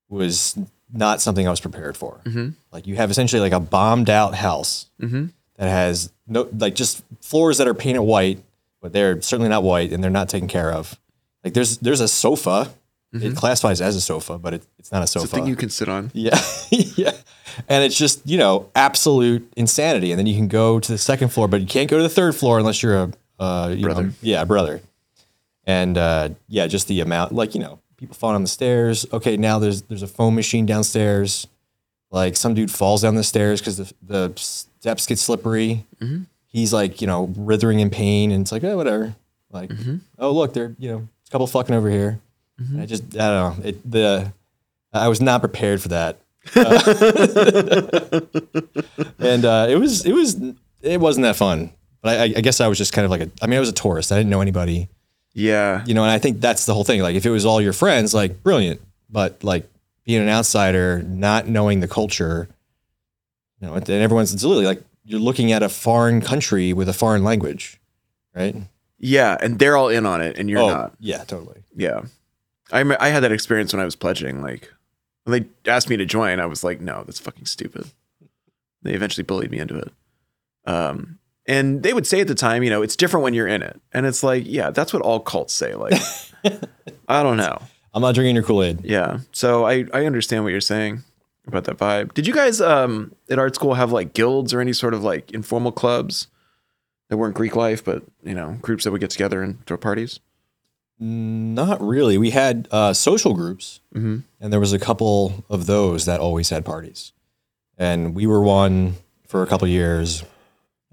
[0.08, 0.56] was
[0.92, 2.20] not something I was prepared for.
[2.24, 2.50] Mm-hmm.
[2.72, 5.26] Like you have essentially like a bombed out house Mm-hmm.
[5.56, 8.42] that has no like just floors that are painted white,
[8.80, 10.98] but they're certainly not white and they're not taken care of.
[11.42, 12.70] Like there's there's a sofa.
[13.16, 15.36] It classifies as a sofa, but it, it's not a It's a sofa.
[15.36, 16.10] thing you can sit on.
[16.14, 16.36] yeah,
[16.72, 17.12] yeah.
[17.68, 20.10] And it's just you know absolute insanity.
[20.10, 22.08] And then you can go to the second floor, but you can't go to the
[22.08, 24.02] third floor unless you're a uh, you Brother.
[24.04, 24.80] Know, yeah, brother.
[25.64, 29.06] And uh, yeah, just the amount like you know people falling on the stairs.
[29.12, 31.46] Okay, now there's there's a foam machine downstairs.
[32.10, 35.84] Like some dude falls down the stairs because the the steps get slippery.
[36.00, 36.26] Mhm.
[36.46, 39.14] He's like you know writhing in pain, and it's like oh whatever.
[39.50, 40.00] Like Mhm.
[40.18, 42.20] oh look, they're you know a couple fucking over here.
[42.60, 42.82] Mhm.
[42.82, 44.32] I just I don't know it the
[44.92, 46.18] I was not prepared for that.
[49.18, 50.36] and uh, it was it was
[50.82, 51.70] it wasn't that fun.
[52.02, 53.68] But I, I guess I was just kind of like a I mean I was
[53.68, 54.12] a tourist.
[54.12, 54.88] I didn't know anybody,
[55.34, 55.84] Yeah.
[55.86, 56.02] you know.
[56.02, 57.02] And I think that's the whole thing.
[57.02, 58.80] Like if it was all your friends, like brilliant.
[59.10, 59.68] But like
[60.04, 62.48] being an outsider, not knowing the culture,
[63.60, 66.92] you know, and everyone's it's literally like you're looking at a foreign country with a
[66.92, 67.80] foreign language,
[68.34, 68.56] right?
[68.98, 70.94] Yeah, and they're all in on it, and you're oh, not.
[70.98, 71.62] yeah, totally.
[71.76, 72.02] Yeah,
[72.72, 74.42] I I had that experience when I was pledging.
[74.42, 74.72] Like
[75.24, 77.86] when they asked me to join, I was like, no, that's fucking stupid.
[78.82, 79.92] They eventually bullied me into it.
[80.66, 83.62] Um, and they would say at the time, you know, it's different when you're in
[83.62, 85.74] it, and it's like, yeah, that's what all cults say.
[85.74, 86.00] Like,
[87.08, 87.60] I don't know.
[87.92, 88.80] I'm not drinking your Kool Aid.
[88.84, 91.02] Yeah, so I I understand what you're saying
[91.46, 92.14] about that vibe.
[92.14, 95.30] Did you guys um at art school have like guilds or any sort of like
[95.32, 96.28] informal clubs
[97.08, 100.20] that weren't Greek life, but you know, groups that would get together and throw parties?
[100.98, 102.16] Not really.
[102.16, 103.80] We had uh, social groups.
[103.94, 104.18] Mm-hmm.
[104.40, 107.12] and there was a couple of those that always had parties
[107.78, 108.94] and we were one
[109.26, 110.24] for a couple years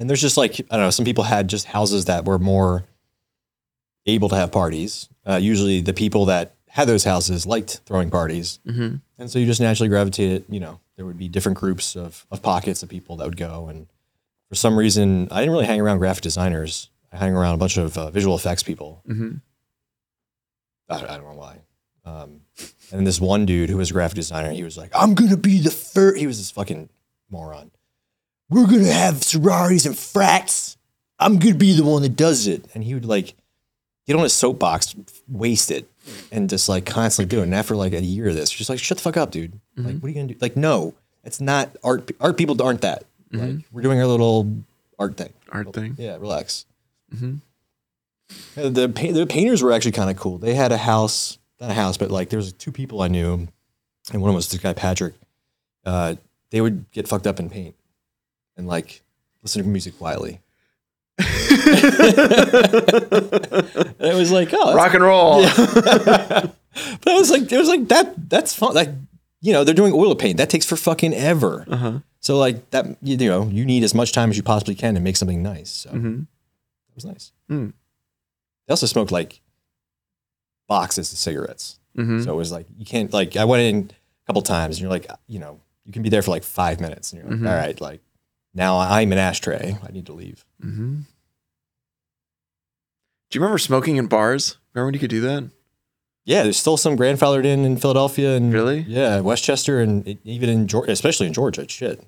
[0.01, 2.83] and there's just like i don't know some people had just houses that were more
[4.05, 8.59] able to have parties uh, usually the people that had those houses liked throwing parties
[8.65, 8.95] Mm-hmm.
[9.19, 12.41] and so you just naturally gravitated you know there would be different groups of, of
[12.41, 13.87] pockets of people that would go and
[14.49, 17.77] for some reason i didn't really hang around graphic designers i hang around a bunch
[17.77, 19.35] of uh, visual effects people Mm-hmm.
[20.89, 21.57] I, I don't know why.
[22.03, 25.13] Um, and then this one dude who was a graphic designer, he was like, I'm
[25.13, 26.17] going to be the first.
[26.19, 26.89] He was this fucking
[27.29, 27.71] moron.
[28.51, 30.77] We're going to have sororities and frats.
[31.19, 32.65] I'm to be the one that does it.
[32.75, 33.33] And he would like
[34.05, 34.93] get on his soapbox,
[35.27, 35.89] waste it,
[36.31, 37.45] and just like constantly do it.
[37.45, 39.53] And after like a year of this, just like, shut the fuck up, dude.
[39.77, 40.39] Like, what are you going to do?
[40.41, 40.93] Like, no,
[41.23, 42.11] it's not art.
[42.19, 43.05] Art people aren't that.
[43.31, 44.51] Like we're doing our little
[44.99, 45.31] art thing.
[45.49, 45.95] Art thing.
[45.97, 46.65] Yeah, relax.
[47.15, 47.39] Mhm.
[48.57, 50.37] Uh, The the painters were actually kind of cool.
[50.37, 53.33] They had a house, not a house, but like there was two people I knew,
[54.11, 55.13] and one of them was this guy Patrick.
[55.85, 56.15] Uh,
[56.49, 57.75] they would get fucked up and paint,
[58.61, 59.01] and like
[59.43, 60.39] listen to music quietly.
[64.03, 65.41] It was like, oh, Rock and roll.
[65.63, 66.53] but
[67.07, 68.29] I was like, it was like that.
[68.29, 68.73] That's fun.
[68.73, 68.89] Like,
[69.41, 70.37] you know, they're doing oil paint.
[70.37, 71.65] That takes for fucking ever.
[71.69, 71.99] Uh-huh.
[72.19, 74.99] So like that, you know, you need as much time as you possibly can to
[74.99, 75.69] make something nice.
[75.71, 76.21] So Mhm.
[76.23, 77.31] it was nice.
[77.49, 77.73] Mm.
[78.67, 79.41] They also smoked like
[80.67, 81.79] boxes of cigarettes.
[81.97, 82.23] Mhm.
[82.23, 84.91] So it was like you can't like I went in a couple times and you're
[84.91, 87.49] like, you know, you can be there for like five minutes and you're like, Mhm.
[87.49, 88.01] all right, like
[88.53, 89.77] now I'm an ashtray.
[89.87, 90.45] I need to leave.
[90.63, 90.95] Mm-hmm.
[93.29, 94.57] Do you remember smoking in bars?
[94.73, 95.49] Remember when you could do that?
[96.25, 98.81] Yeah, there's still some grandfathered in in Philadelphia and Really?
[98.87, 101.67] yeah, West Chester and even in Georgia, especially in Georgia.
[101.67, 102.03] Shit.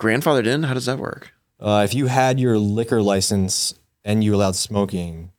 [0.00, 0.64] Grandfathered in?
[0.64, 1.32] How does that work?
[1.60, 3.74] Uh, if you had your liquor license
[4.04, 5.30] and you allowed smoking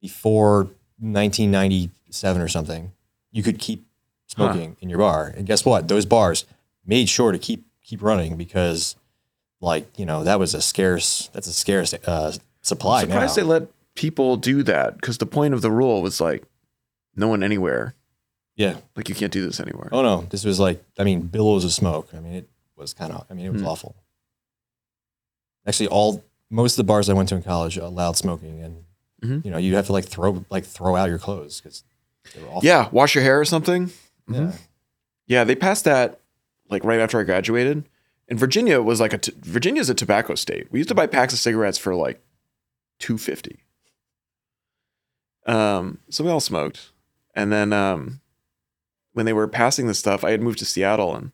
[0.00, 0.70] before
[1.00, 2.92] 1997 or something,
[3.32, 3.86] you could keep
[4.26, 5.32] smoking in your bar.
[5.36, 5.88] And guess what?
[5.88, 6.44] Those bars
[6.86, 8.94] made sure to keep keep running because,
[9.60, 11.28] like you know, that was a scarce.
[11.32, 12.32] That's a scarce uh,
[12.62, 13.14] supply I'm now.
[13.14, 16.44] surprised they let people do that because the point of the rule was like
[17.16, 17.94] no one anywhere.
[18.56, 18.76] yeah.
[18.96, 19.88] Like you can't do this anywhere.
[19.92, 22.08] Oh no, this was like I mean billows of smoke.
[22.14, 23.26] I mean it was kind of.
[23.30, 23.68] I mean it was Hmm.
[23.68, 23.96] awful.
[25.66, 28.84] Actually, all most of the bars I went to in college allowed smoking, and
[29.22, 29.44] Mhm.
[29.44, 31.82] you know you have to like throw like throw out your clothes because
[32.34, 32.60] they were awful.
[32.64, 33.90] Yeah, wash your hair or something.
[34.30, 34.52] Yeah.
[35.26, 36.20] Yeah, they passed that
[36.70, 37.84] like right after I graduated.
[38.28, 40.70] And Virginia was like a t- Virginia's a tobacco state.
[40.70, 42.22] We used to buy packs of cigarettes for like
[42.98, 43.60] two fifty.
[45.46, 46.92] Um, so we all smoked,
[47.34, 48.20] and then um,
[49.14, 51.32] when they were passing this stuff, I had moved to Seattle, and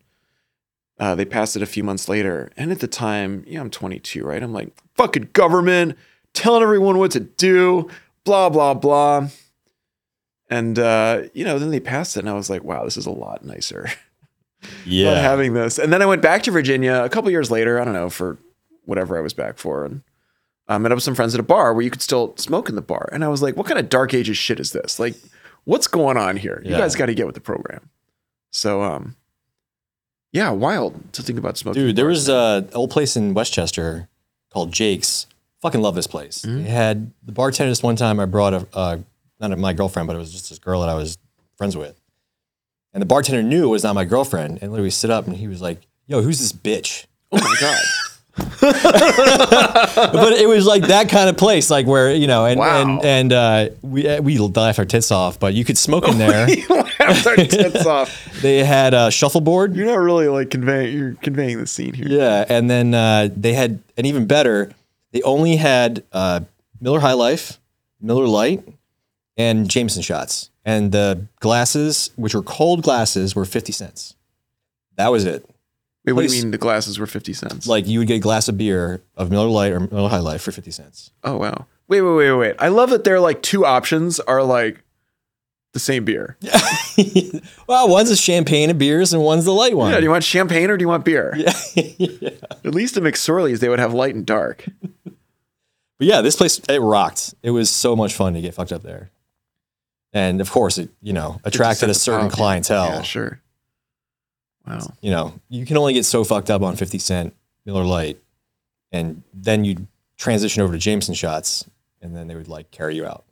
[0.97, 2.49] uh, they passed it a few months later.
[2.55, 4.41] And at the time, yeah, I'm 22, right?
[4.41, 5.97] I'm like, fucking government
[6.31, 7.89] telling everyone what to do,
[8.23, 9.27] blah blah blah.
[10.49, 13.05] And uh, you know, then they passed it, and I was like, wow, this is
[13.05, 13.89] a lot nicer
[14.85, 15.19] Yeah.
[15.21, 15.77] having this.
[15.79, 17.79] And then I went back to Virginia a couple years later.
[17.79, 18.37] I don't know for
[18.85, 20.01] whatever I was back for, and
[20.67, 22.75] I met up with some friends at a bar where you could still smoke in
[22.75, 23.09] the bar.
[23.11, 24.99] And I was like, what kind of dark ages shit is this?
[24.99, 25.15] Like,
[25.63, 26.61] what's going on here?
[26.65, 26.79] You Yeah.
[26.79, 27.89] guys got to get with the program.
[28.51, 29.15] So, um,
[30.31, 31.81] yeah, wild to think about smoking.
[31.81, 34.07] Dude, there was a old place in West Chester
[34.51, 35.27] called Jake's.
[35.61, 36.43] Fucking love this place.
[36.45, 36.63] Mm-hmm.
[36.63, 37.71] They had the bartender.
[37.71, 38.97] This one time, I brought a uh,
[39.39, 41.17] not my girlfriend, but it was just this girl that I was
[41.57, 41.99] friends with,
[42.95, 45.47] and the bartender knew it was not my girlfriend, and literally stood up and he
[45.47, 47.83] was like, "Yo, who's this bitch?" oh my god.
[48.59, 52.81] but it was like that kind of place, like where you know, and Wow.
[52.81, 56.17] and and uh, we uh, we laughed our tits off, but you could smoke in
[56.19, 56.47] there.
[56.69, 58.41] Laughed our tits off.
[58.41, 59.75] they had a shuffleboard.
[59.75, 60.97] You're not really like conveying.
[60.97, 62.07] You're conveying the scene here.
[62.09, 64.71] Yeah, and then uh, they had, and even better,
[65.11, 66.41] they only had uh,
[66.81, 67.59] Miller High Life,
[68.01, 68.67] Miller Lite,
[69.37, 74.15] and Jameson shots, and the glasses, which were cold glasses, were fifty cents.
[74.97, 75.47] That was it.
[76.05, 77.67] Wait, what do you mean the glasses were fifty cents?
[77.67, 80.41] Like you would get a glass of beer of Miller Lite or Miller High Life
[80.41, 81.11] for fifty cents.
[81.23, 81.67] oh wow.
[81.87, 82.55] Wait, wait, wait, wait.
[82.57, 84.83] I love that there are like two options are like
[85.73, 86.37] the same beer.
[86.39, 86.59] Yeah.
[87.67, 89.91] well, one's a champagne and beers, and one's the light one.
[89.91, 91.33] Yeah, do you want champagne or do you want beer?
[91.75, 92.29] yeah.
[92.63, 94.65] At least at McSorley's, they would have light and dark.
[95.97, 97.35] But yeah, this place it rocked.
[97.41, 99.11] It was so much fun to get fucked up there,
[100.15, 102.87] and of course, it you know attracted a certain clientele.
[102.87, 103.41] Yeah, sure.
[104.65, 104.93] Wow.
[105.01, 107.35] You know, you can only get so fucked up on fifty cent
[107.65, 108.17] Miller Lite,
[108.91, 109.85] and then you
[110.17, 111.69] transition over to Jameson shots,
[112.01, 113.25] and then they would like carry you out.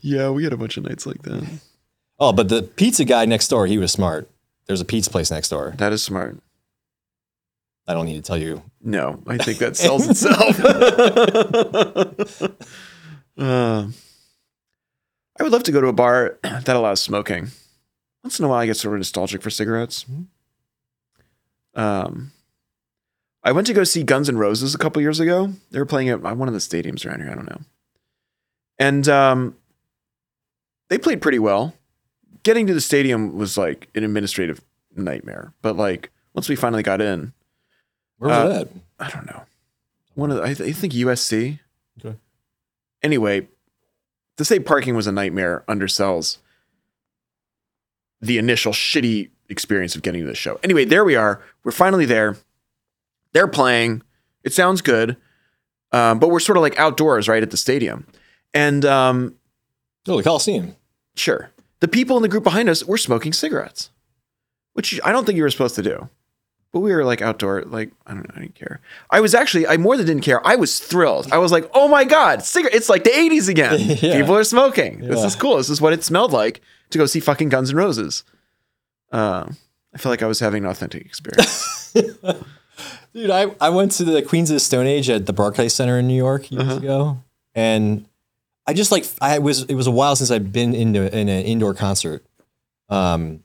[0.00, 1.46] Yeah, we had a bunch of nights like that.
[2.18, 4.28] Oh, but the pizza guy next door, he was smart.
[4.66, 5.74] There's a pizza place next door.
[5.76, 6.38] That is smart.
[7.86, 8.62] I don't need to tell you.
[8.82, 10.56] No, I think that sells itself.
[13.40, 13.88] Uh,
[15.38, 17.48] I would love to go to a bar that allows smoking.
[18.22, 20.04] Once in a while, I get sort of nostalgic for cigarettes.
[21.74, 22.32] Um,
[23.42, 25.52] I went to go see Guns N' Roses a couple years ago.
[25.70, 27.30] They were playing at one of the stadiums around here.
[27.30, 27.60] I don't know.
[28.78, 29.56] And um,
[30.90, 31.74] they played pretty well.
[32.42, 34.60] Getting to the stadium was like an administrative
[34.94, 35.54] nightmare.
[35.62, 37.32] But like once we finally got in,
[38.18, 38.68] Where was Uh, that?
[38.98, 39.44] I don't know.
[40.14, 41.58] One of the, I, th- I think USC.
[42.04, 42.16] Okay.
[43.02, 43.48] Anyway,
[44.36, 46.38] to say parking was a nightmare undersells
[48.20, 50.60] the initial shitty experience of getting to the show.
[50.62, 51.42] Anyway, there we are.
[51.64, 52.36] We're finally there.
[53.32, 54.02] They're playing.
[54.44, 55.16] It sounds good,
[55.92, 58.06] um, but we're sort of like outdoors, right at the stadium.
[58.52, 59.34] And um,
[60.06, 60.76] Oh, the Coliseum.
[61.14, 63.90] sure, the people in the group behind us were smoking cigarettes,
[64.74, 66.08] which I don't think you were supposed to do.
[66.72, 68.80] But we were like outdoor, like I don't know, I didn't care.
[69.10, 70.44] I was actually, I more than didn't care.
[70.46, 71.26] I was thrilled.
[71.32, 72.74] I was like, oh my god, cigarette!
[72.76, 73.78] It's like the '80s again.
[74.00, 74.20] Yeah.
[74.20, 75.00] People are smoking.
[75.00, 75.56] This is cool.
[75.56, 76.60] This is what it smelled like
[76.90, 78.22] to go see fucking Guns N' Roses.
[79.10, 79.48] Uh,
[79.92, 81.92] I feel like I was having an authentic experience.
[83.12, 85.98] Dude, I, I went to the Queens of the Stone Age at the Barclays Center
[85.98, 86.76] in New York years Uh-huh.
[86.76, 87.18] ago,
[87.56, 88.06] and
[88.68, 91.44] I just like I was it was a while since I'd been into in an
[91.44, 92.24] indoor concert,
[92.88, 93.42] um,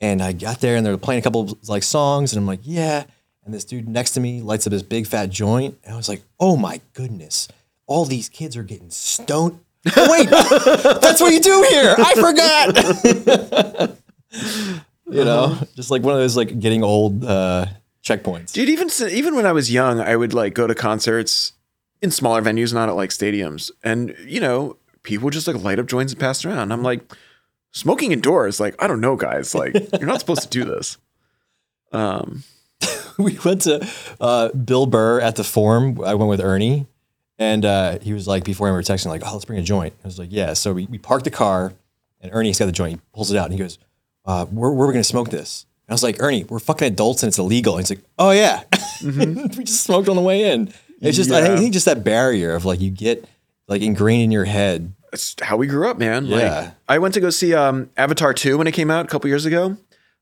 [0.00, 2.46] and I got there and they were playing a couple of like songs, and I'm
[2.46, 3.04] like, yeah,
[3.44, 6.08] and this dude next to me lights up his big fat joint, and I was
[6.08, 7.48] like, oh my goodness,
[7.86, 9.60] all these kids are getting stoned.
[9.96, 11.94] Oh, wait, that's what you do here.
[11.96, 13.96] I forgot.
[15.06, 17.66] you know, just like one of those like getting old uh,
[18.02, 18.52] checkpoints.
[18.52, 21.52] Dude, even even when I was young, I would like go to concerts
[22.02, 25.86] in smaller venues, not at like stadiums, and you know, people just like light up
[25.86, 26.72] joints and pass around.
[26.72, 27.00] I'm like,
[27.76, 30.96] smoking indoors, like I don't know, guys, like you're not supposed to do this.
[31.92, 32.42] Um,
[33.18, 33.86] we went to
[34.20, 36.00] uh, Bill Burr at the Forum.
[36.02, 36.86] I went with Ernie,
[37.38, 39.94] and uh, he was like, before we were texting, like, "Oh, let's bring a joint."
[40.02, 41.74] I was like, "Yeah." So we, we parked the car,
[42.20, 42.94] and Ernie's got the joint.
[42.94, 43.78] He pulls it out, and he goes,
[44.24, 46.88] uh, "Where, where are we gonna smoke this?" And I was like, "Ernie, we're fucking
[46.88, 48.64] adults, and it's illegal." And he's like, "Oh yeah."
[49.04, 50.72] we just smoked on the way in.
[51.02, 53.28] It's just, I think, just that barrier of like you get
[53.68, 54.94] like ingrained in your head.
[55.16, 56.28] That's how we grew up, man.
[56.28, 56.72] Like, Yeah.
[56.88, 59.46] I went to go see um, Avatar 2 when it came out a couple years
[59.46, 59.76] ago.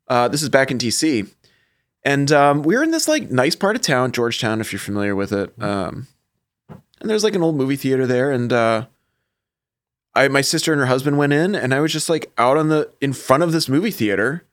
[0.08, 1.28] Uh, this is back in DC.
[2.04, 5.16] And um, we were in this like nice part of town, Georgetown, if you're familiar
[5.16, 5.52] with it.
[5.60, 6.06] Um,
[6.68, 8.30] and there's like an old movie theater there.
[8.30, 8.86] And uh,
[10.14, 12.68] I, my sister and her husband went in, and I was just like out on
[12.68, 14.44] the in front of this movie theater,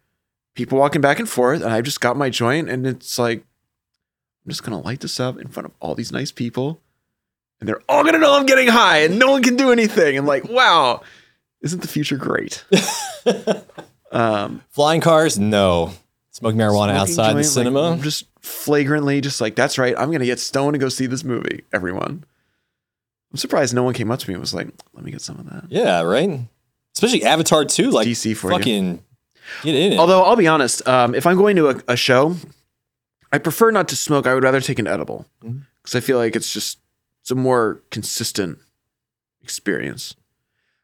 [0.56, 3.40] people walking back and forth, and I just got my joint, and it's like
[4.46, 6.80] I'm just gonna light this up in front of all these nice people,
[7.62, 10.18] and they're all gonna know I'm getting high, and no one can do anything.
[10.18, 11.02] And like, wow,
[11.62, 12.66] isn't the future great?
[14.12, 15.94] um, Flying cars, no.
[16.32, 17.92] Smoking marijuana smoking outside the cinema.
[17.92, 19.94] like, just flagrantly, just like that's right.
[19.98, 21.64] I'm gonna get stoned and go see this movie.
[21.74, 22.24] Everyone,
[23.32, 25.38] I'm surprised no one came up to me and was like, "Let me get some
[25.40, 26.40] of that." yeah, right.
[26.96, 28.58] Especially Avatar 2, like DC for you.
[28.58, 29.04] fucking
[29.64, 30.00] get in it.
[30.00, 32.36] Although I'll be honest, um, if I'm going to a, a show,
[33.32, 34.26] I prefer not to smoke.
[34.26, 35.54] I would rather take an edible because
[35.94, 35.96] Mhm.
[35.96, 36.80] I feel like it's just
[37.22, 38.60] it's a more consistent
[39.42, 40.16] experience.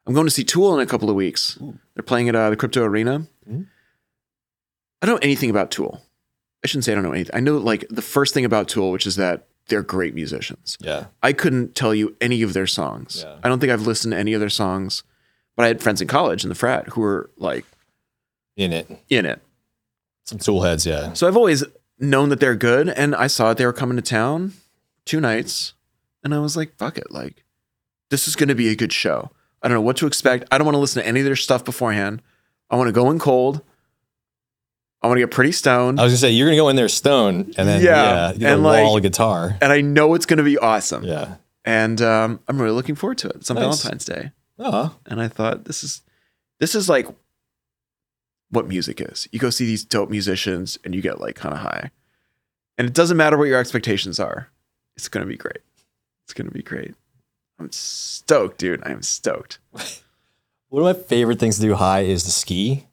[0.05, 1.57] I'm going to see Tool in a couple of weeks.
[1.61, 1.77] Ooh.
[1.93, 3.27] They're playing at uh, the Crypto Arena.
[3.49, 3.67] Mhm.
[5.01, 6.01] I don't know anything about Tool.
[6.63, 7.35] I shouldn't say I don't know anything.
[7.35, 10.77] I know like the first thing about Tool, which is that they're great musicians.
[10.79, 11.07] yeah.
[11.21, 13.23] I couldn't tell you any of their songs.
[13.25, 13.35] Yeah.
[13.43, 15.03] I don't think I've listened to any of their songs,
[15.57, 17.65] but I had friends in college in the frat who were like
[18.55, 18.89] In it.
[19.09, 19.41] in it.
[20.23, 21.13] Some tool heads, yeah.
[21.13, 21.63] So I've always
[21.99, 23.57] known that they're good, and I saw it.
[23.57, 24.53] They were coming to town
[25.05, 25.73] two nights,
[26.27, 27.43] and I was like, "Fuck it!" Like,
[28.09, 29.31] this is going to be a good show.
[29.61, 30.43] I don't know what to expect.
[30.51, 32.21] I don't want to listen to any of their stuff beforehand.
[32.69, 33.61] I want to go in cold.
[35.01, 36.89] I want to get pretty stoned, I was gonna say you're gonna go in there
[36.89, 39.55] stone and then Yeah, yeah, and like- wall guitar.
[39.61, 41.03] and I know it's going to be awesome.
[41.03, 41.35] Yeah.
[41.63, 43.35] And um, I'm really looking forward to it.
[43.37, 43.63] It's on Nice.
[43.83, 46.01] Valentine's Day, Oh, and I thought this is
[46.59, 47.07] this is like
[48.49, 49.27] what music is.
[49.31, 51.91] You go see these dope musicians, and you get like kind of high,
[52.77, 54.49] and it doesn't matter what your expectations are.
[54.95, 55.59] It's going to be great.
[56.27, 56.93] It's going to be great.
[57.57, 58.83] I'm stoked, dude.
[58.85, 59.59] I am stoked.
[60.69, 62.83] one of my favorite things to do high is to ski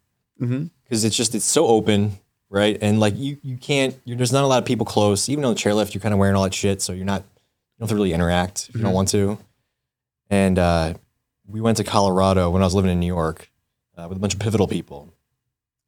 [0.40, 0.64] Mm-hmm.
[0.82, 2.18] because it's just it's so open,
[2.50, 2.76] right?
[2.80, 5.28] And like you you can't you're, there's not a lot of people close.
[5.28, 7.78] Even on the chairlift, you're kind of wearing all that shit, so you're not you
[7.78, 8.94] don't have to really interact if you don't Mhm.
[8.94, 9.38] want to.
[10.30, 10.94] And uh,
[11.46, 13.48] we went to Colorado when I was living in New York
[13.96, 15.12] uh, with a bunch of pivotal people,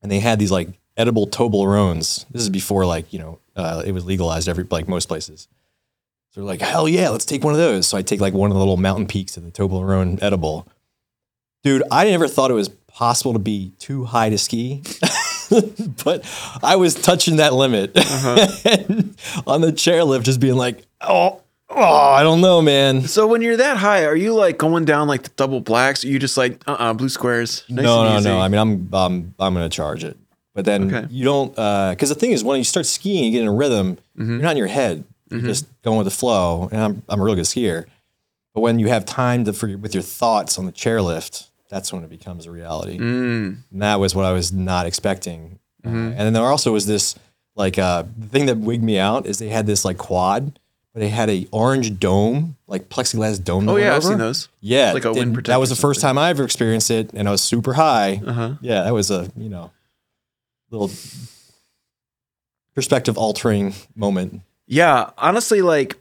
[0.01, 2.25] and they had these like edible Toblerones.
[2.31, 5.49] This is before like you know uh, it was legalized every like most places.
[6.37, 7.87] They're like, hell yeah, let's take one of those.
[7.89, 10.69] So I take like one of the little mountain peaks of the Toblerone edible.
[11.65, 14.83] Dude, I never thought it was possible to be too high to ski,
[16.05, 16.25] but
[16.63, 19.17] I was touching that limit and
[19.47, 21.83] on the chairlift, just being like, oh, oh,
[22.13, 23.03] I don't know, man.
[23.09, 26.05] So when you're that high, are you like going down like the double blacks?
[26.05, 27.65] Or you just like uh uh blue squares?
[27.71, 28.29] Nice no, and no, easy?
[28.29, 28.41] no.
[28.41, 30.19] I mean, I'm, I'm, I'm gonna charge it,
[30.55, 31.07] but then Okay.
[31.11, 33.97] you don't, because the thing is, when you start skiing, you get in a rhythm.
[34.19, 34.31] Mm-hmm.
[34.33, 35.05] You're not in your head.
[35.31, 36.69] You're just going with the flow.
[36.73, 37.87] And I'm, I'm a real good skier.
[38.55, 42.05] But when you have time to for, with your thoughts on the chairlift, that's when
[42.05, 42.99] it becomes a reality.
[42.99, 43.59] Mm.
[43.73, 45.59] And that was what I was not expecting.
[45.85, 45.97] Uh, Mm-hmm.
[46.09, 47.15] and then there also was this
[47.55, 50.59] like uh, the thing that wigged me out is they had this like quad,
[50.93, 53.69] but they had a orange dome, like plexiglass dome.
[53.69, 54.49] Oh yeah, I've seen those.
[54.61, 57.31] Yeah, Like a wind That was the first time I ever experienced it, and I
[57.31, 58.21] was super high.
[58.27, 58.55] Uh huh.
[58.61, 59.71] Yeah, that was a you know
[60.71, 60.91] little
[62.75, 64.41] perspective altering moment.
[64.67, 65.97] Yeah, honestly, like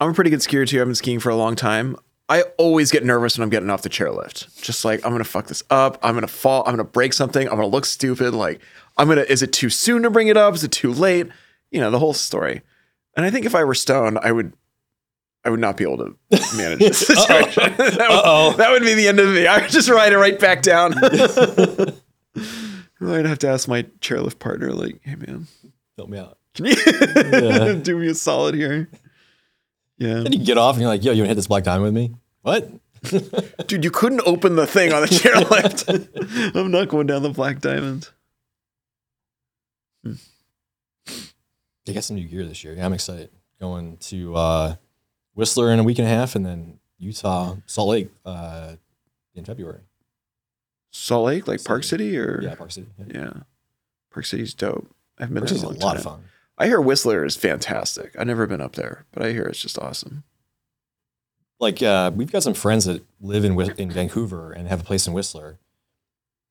[0.00, 0.80] I'm a pretty good skier too.
[0.80, 1.96] I've been skiing for a long time.
[2.28, 4.62] I always get nervous when I'm getting off the chairlift.
[4.62, 5.98] Just like I'm gonna fuck this up.
[6.02, 6.62] I'm gonna fall.
[6.66, 7.46] I'm gonna break something.
[7.48, 8.34] I'm gonna look stupid.
[8.34, 8.60] Like
[8.96, 9.22] I'm gonna.
[9.22, 10.54] Is it too soon to bring it up?
[10.54, 11.28] Is it too late?
[11.70, 12.62] You know the whole story.
[13.16, 14.54] And I think if I were stoned, I would.
[15.46, 16.16] I would not be able to
[16.56, 17.62] manage this situation.
[17.76, 19.46] that, would, that would be the end of me.
[19.46, 20.94] I would just ride it right back down.
[21.04, 21.92] I'd
[23.26, 25.46] have to ask my chairlift partner, like, "Hey, man,
[25.98, 26.38] Help me out.
[26.54, 27.72] Can you Yeah.
[27.74, 28.88] do me a solid here?"
[29.98, 30.14] Yeah.
[30.20, 31.84] Then you get off and you're like, yo, you want to hit this black diamond
[31.84, 32.14] with me?
[32.42, 32.68] What?
[33.68, 36.54] Dude, you couldn't open the thing on the chairlift.
[36.56, 38.08] I'm not going down the black diamond.
[41.86, 42.74] They got some new gear this year.
[42.74, 43.30] Yeah, I'm excited.
[43.60, 44.74] Going to uh,
[45.34, 48.76] Whistler in a week and a half, and then Utah, Salt Lake uh,
[49.34, 49.80] in February.
[50.90, 51.84] Salt Lake, like Park.
[51.84, 52.86] City, or Yeah, Park City.
[52.98, 53.04] Yeah.
[53.14, 53.32] yeah,
[54.10, 54.90] Park City's dope.
[55.18, 56.24] I've been Park there a a lot of fun.
[56.56, 58.14] I hear Whistler is fantastic.
[58.18, 60.22] I've never been up there, but I hear it's just awesome.
[61.60, 65.06] Like uh, we've got some friends that live in in Vancouver and have a place
[65.06, 65.58] in Whistler.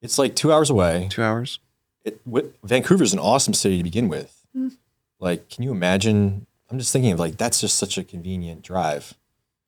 [0.01, 1.07] It's like two hours away.
[1.09, 1.59] Two hours.
[2.03, 4.45] It, Wh- Vancouver's an awesome city to begin with.
[4.53, 4.69] Hmm.
[5.19, 6.45] Like, can you imagine?
[6.69, 9.13] I'm just thinking of like that's just such a convenient drive.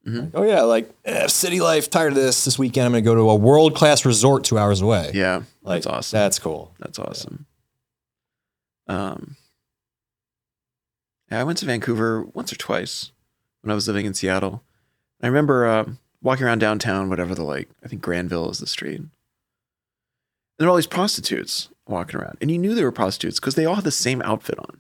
[0.06, 0.22] Mhm.
[0.26, 1.90] Like, oh yeah, like eh, city life.
[1.90, 2.44] Tired of this.
[2.46, 5.12] This weekend, I'm gonna go to a world class resort two hours away.
[5.14, 6.18] Yeah, like, that's awesome.
[6.18, 6.74] That's cool.
[6.80, 7.46] That's awesome.
[8.88, 9.45] Um, yeah,
[11.32, 13.12] I went to Vancouver once or twice
[13.62, 14.64] when I was living in Seattle.
[15.22, 15.86] I remember uh,
[16.22, 19.00] walking around downtown, whatever the like, I think Granville is the street.
[19.00, 19.10] And
[20.58, 23.66] there were all these prostitutes walking around, and you knew they were prostitutes because they
[23.66, 24.80] all had the same outfit on.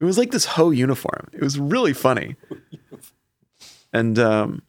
[0.00, 1.28] It was like this hoe uniform.
[1.32, 2.36] It was really funny.
[3.94, 4.62] And um,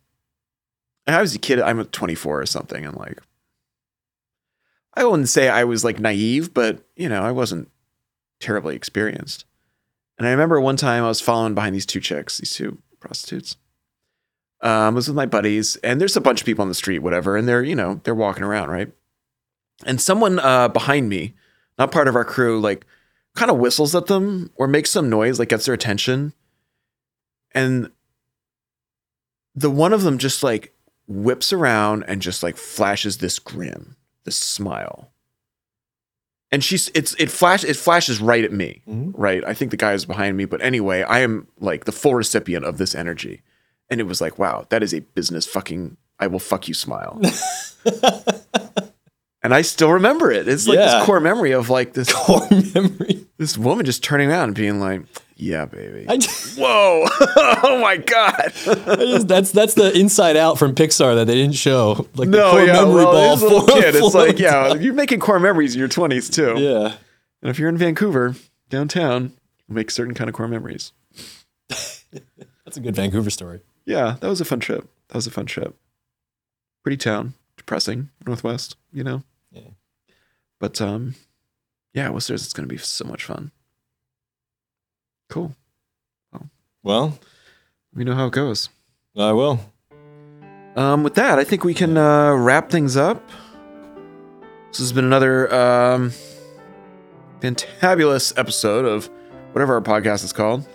[1.08, 1.60] I was a kid.
[1.60, 3.20] I'm 24 or something, and like,
[4.94, 7.72] I wouldn't say I was like naive, but you know, I wasn't
[8.40, 9.46] terribly experienced.
[10.18, 13.58] And I remember one time I was following behind these two chicks, these two prostitutes.
[14.62, 17.00] Um, I was with my buddies, and there's a bunch of people on the street,
[17.00, 18.92] whatever, and they're you know they're walking around, right?
[19.86, 21.34] And someone uh, behind me,
[21.78, 22.86] not part of our crew, like
[23.36, 26.34] kind of whistles at them or makes some noise, like gets their attention,
[27.54, 27.92] and
[29.54, 30.74] the one of them just like
[31.08, 35.12] whips around and just like flashes this grin, this smile.
[36.56, 39.12] And she's it's it flash it flashes right at me, Mhm.
[39.14, 39.44] right?
[39.46, 42.64] I think the guy is behind me, but anyway, I am like the full recipient
[42.64, 43.42] of this energy.
[43.90, 47.20] And it was like, wow, that is a business fucking I will fuck you smile.
[49.44, 50.48] and I still remember it.
[50.48, 51.00] It's like Yeah.
[51.00, 53.25] this core memory of like this Core memory.
[53.38, 55.02] This woman just turning around and being like,
[55.36, 56.06] Yeah, baby.
[56.18, 57.06] Just, Whoa.
[57.64, 58.52] oh my God.
[58.54, 62.08] Just- that's that's the inside out from Pixar that they didn't show.
[62.16, 64.74] Like the no, core yeah, memory well, ball as little for- kid, it's like, yeah,
[64.76, 66.62] you're making core memories in your 20s too.
[66.62, 66.96] yeah.
[67.42, 68.36] And if you're in Vancouver,
[68.70, 69.34] downtown,
[69.68, 70.94] you make certain kind of core memories.
[71.70, 73.62] That's a good Vancouver story.
[73.86, 74.88] Yeah, that was a fun trip.
[75.10, 75.76] That was a fun trip.
[76.84, 79.24] Pretty town, depressing, Northwest, you know.
[79.52, 79.70] Yeah.
[80.60, 81.16] But um,
[81.96, 83.52] yeah, Whistler's it's gonna be so much fun.
[85.30, 85.56] Cool.
[86.84, 87.18] Well,
[87.92, 88.70] Let me know how it goes.
[89.18, 89.60] I will.
[90.76, 93.28] Um, with that, I think we can uh, wrap things up.
[94.70, 96.12] This has been another um,
[97.40, 99.10] fantabulous episode of
[99.54, 100.68] whatever our podcast is called.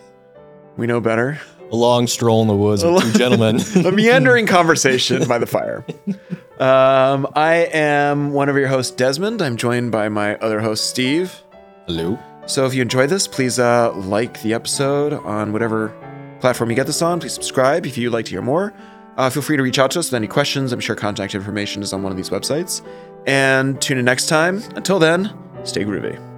[0.75, 1.39] We know better.
[1.71, 3.61] A long stroll in the woods with two gentlemen.
[3.85, 5.85] a meandering conversation by the fire.
[6.59, 9.41] Um, I am one of your hosts, Desmond.
[9.41, 11.43] I'm joined by my other host, Steve.
[11.87, 12.19] Hello.
[12.45, 15.93] So if you enjoyed this, please uh, like the episode on whatever
[16.39, 17.19] platform you get this on.
[17.19, 18.73] Please subscribe if you'd like to hear more.
[19.17, 20.71] Uh, feel free to reach out to us with any questions.
[20.71, 22.81] I'm sure contact information is on one of these websites.
[23.27, 24.63] And tune in next time.
[24.75, 25.33] Until then,
[25.63, 26.30] stay groovy.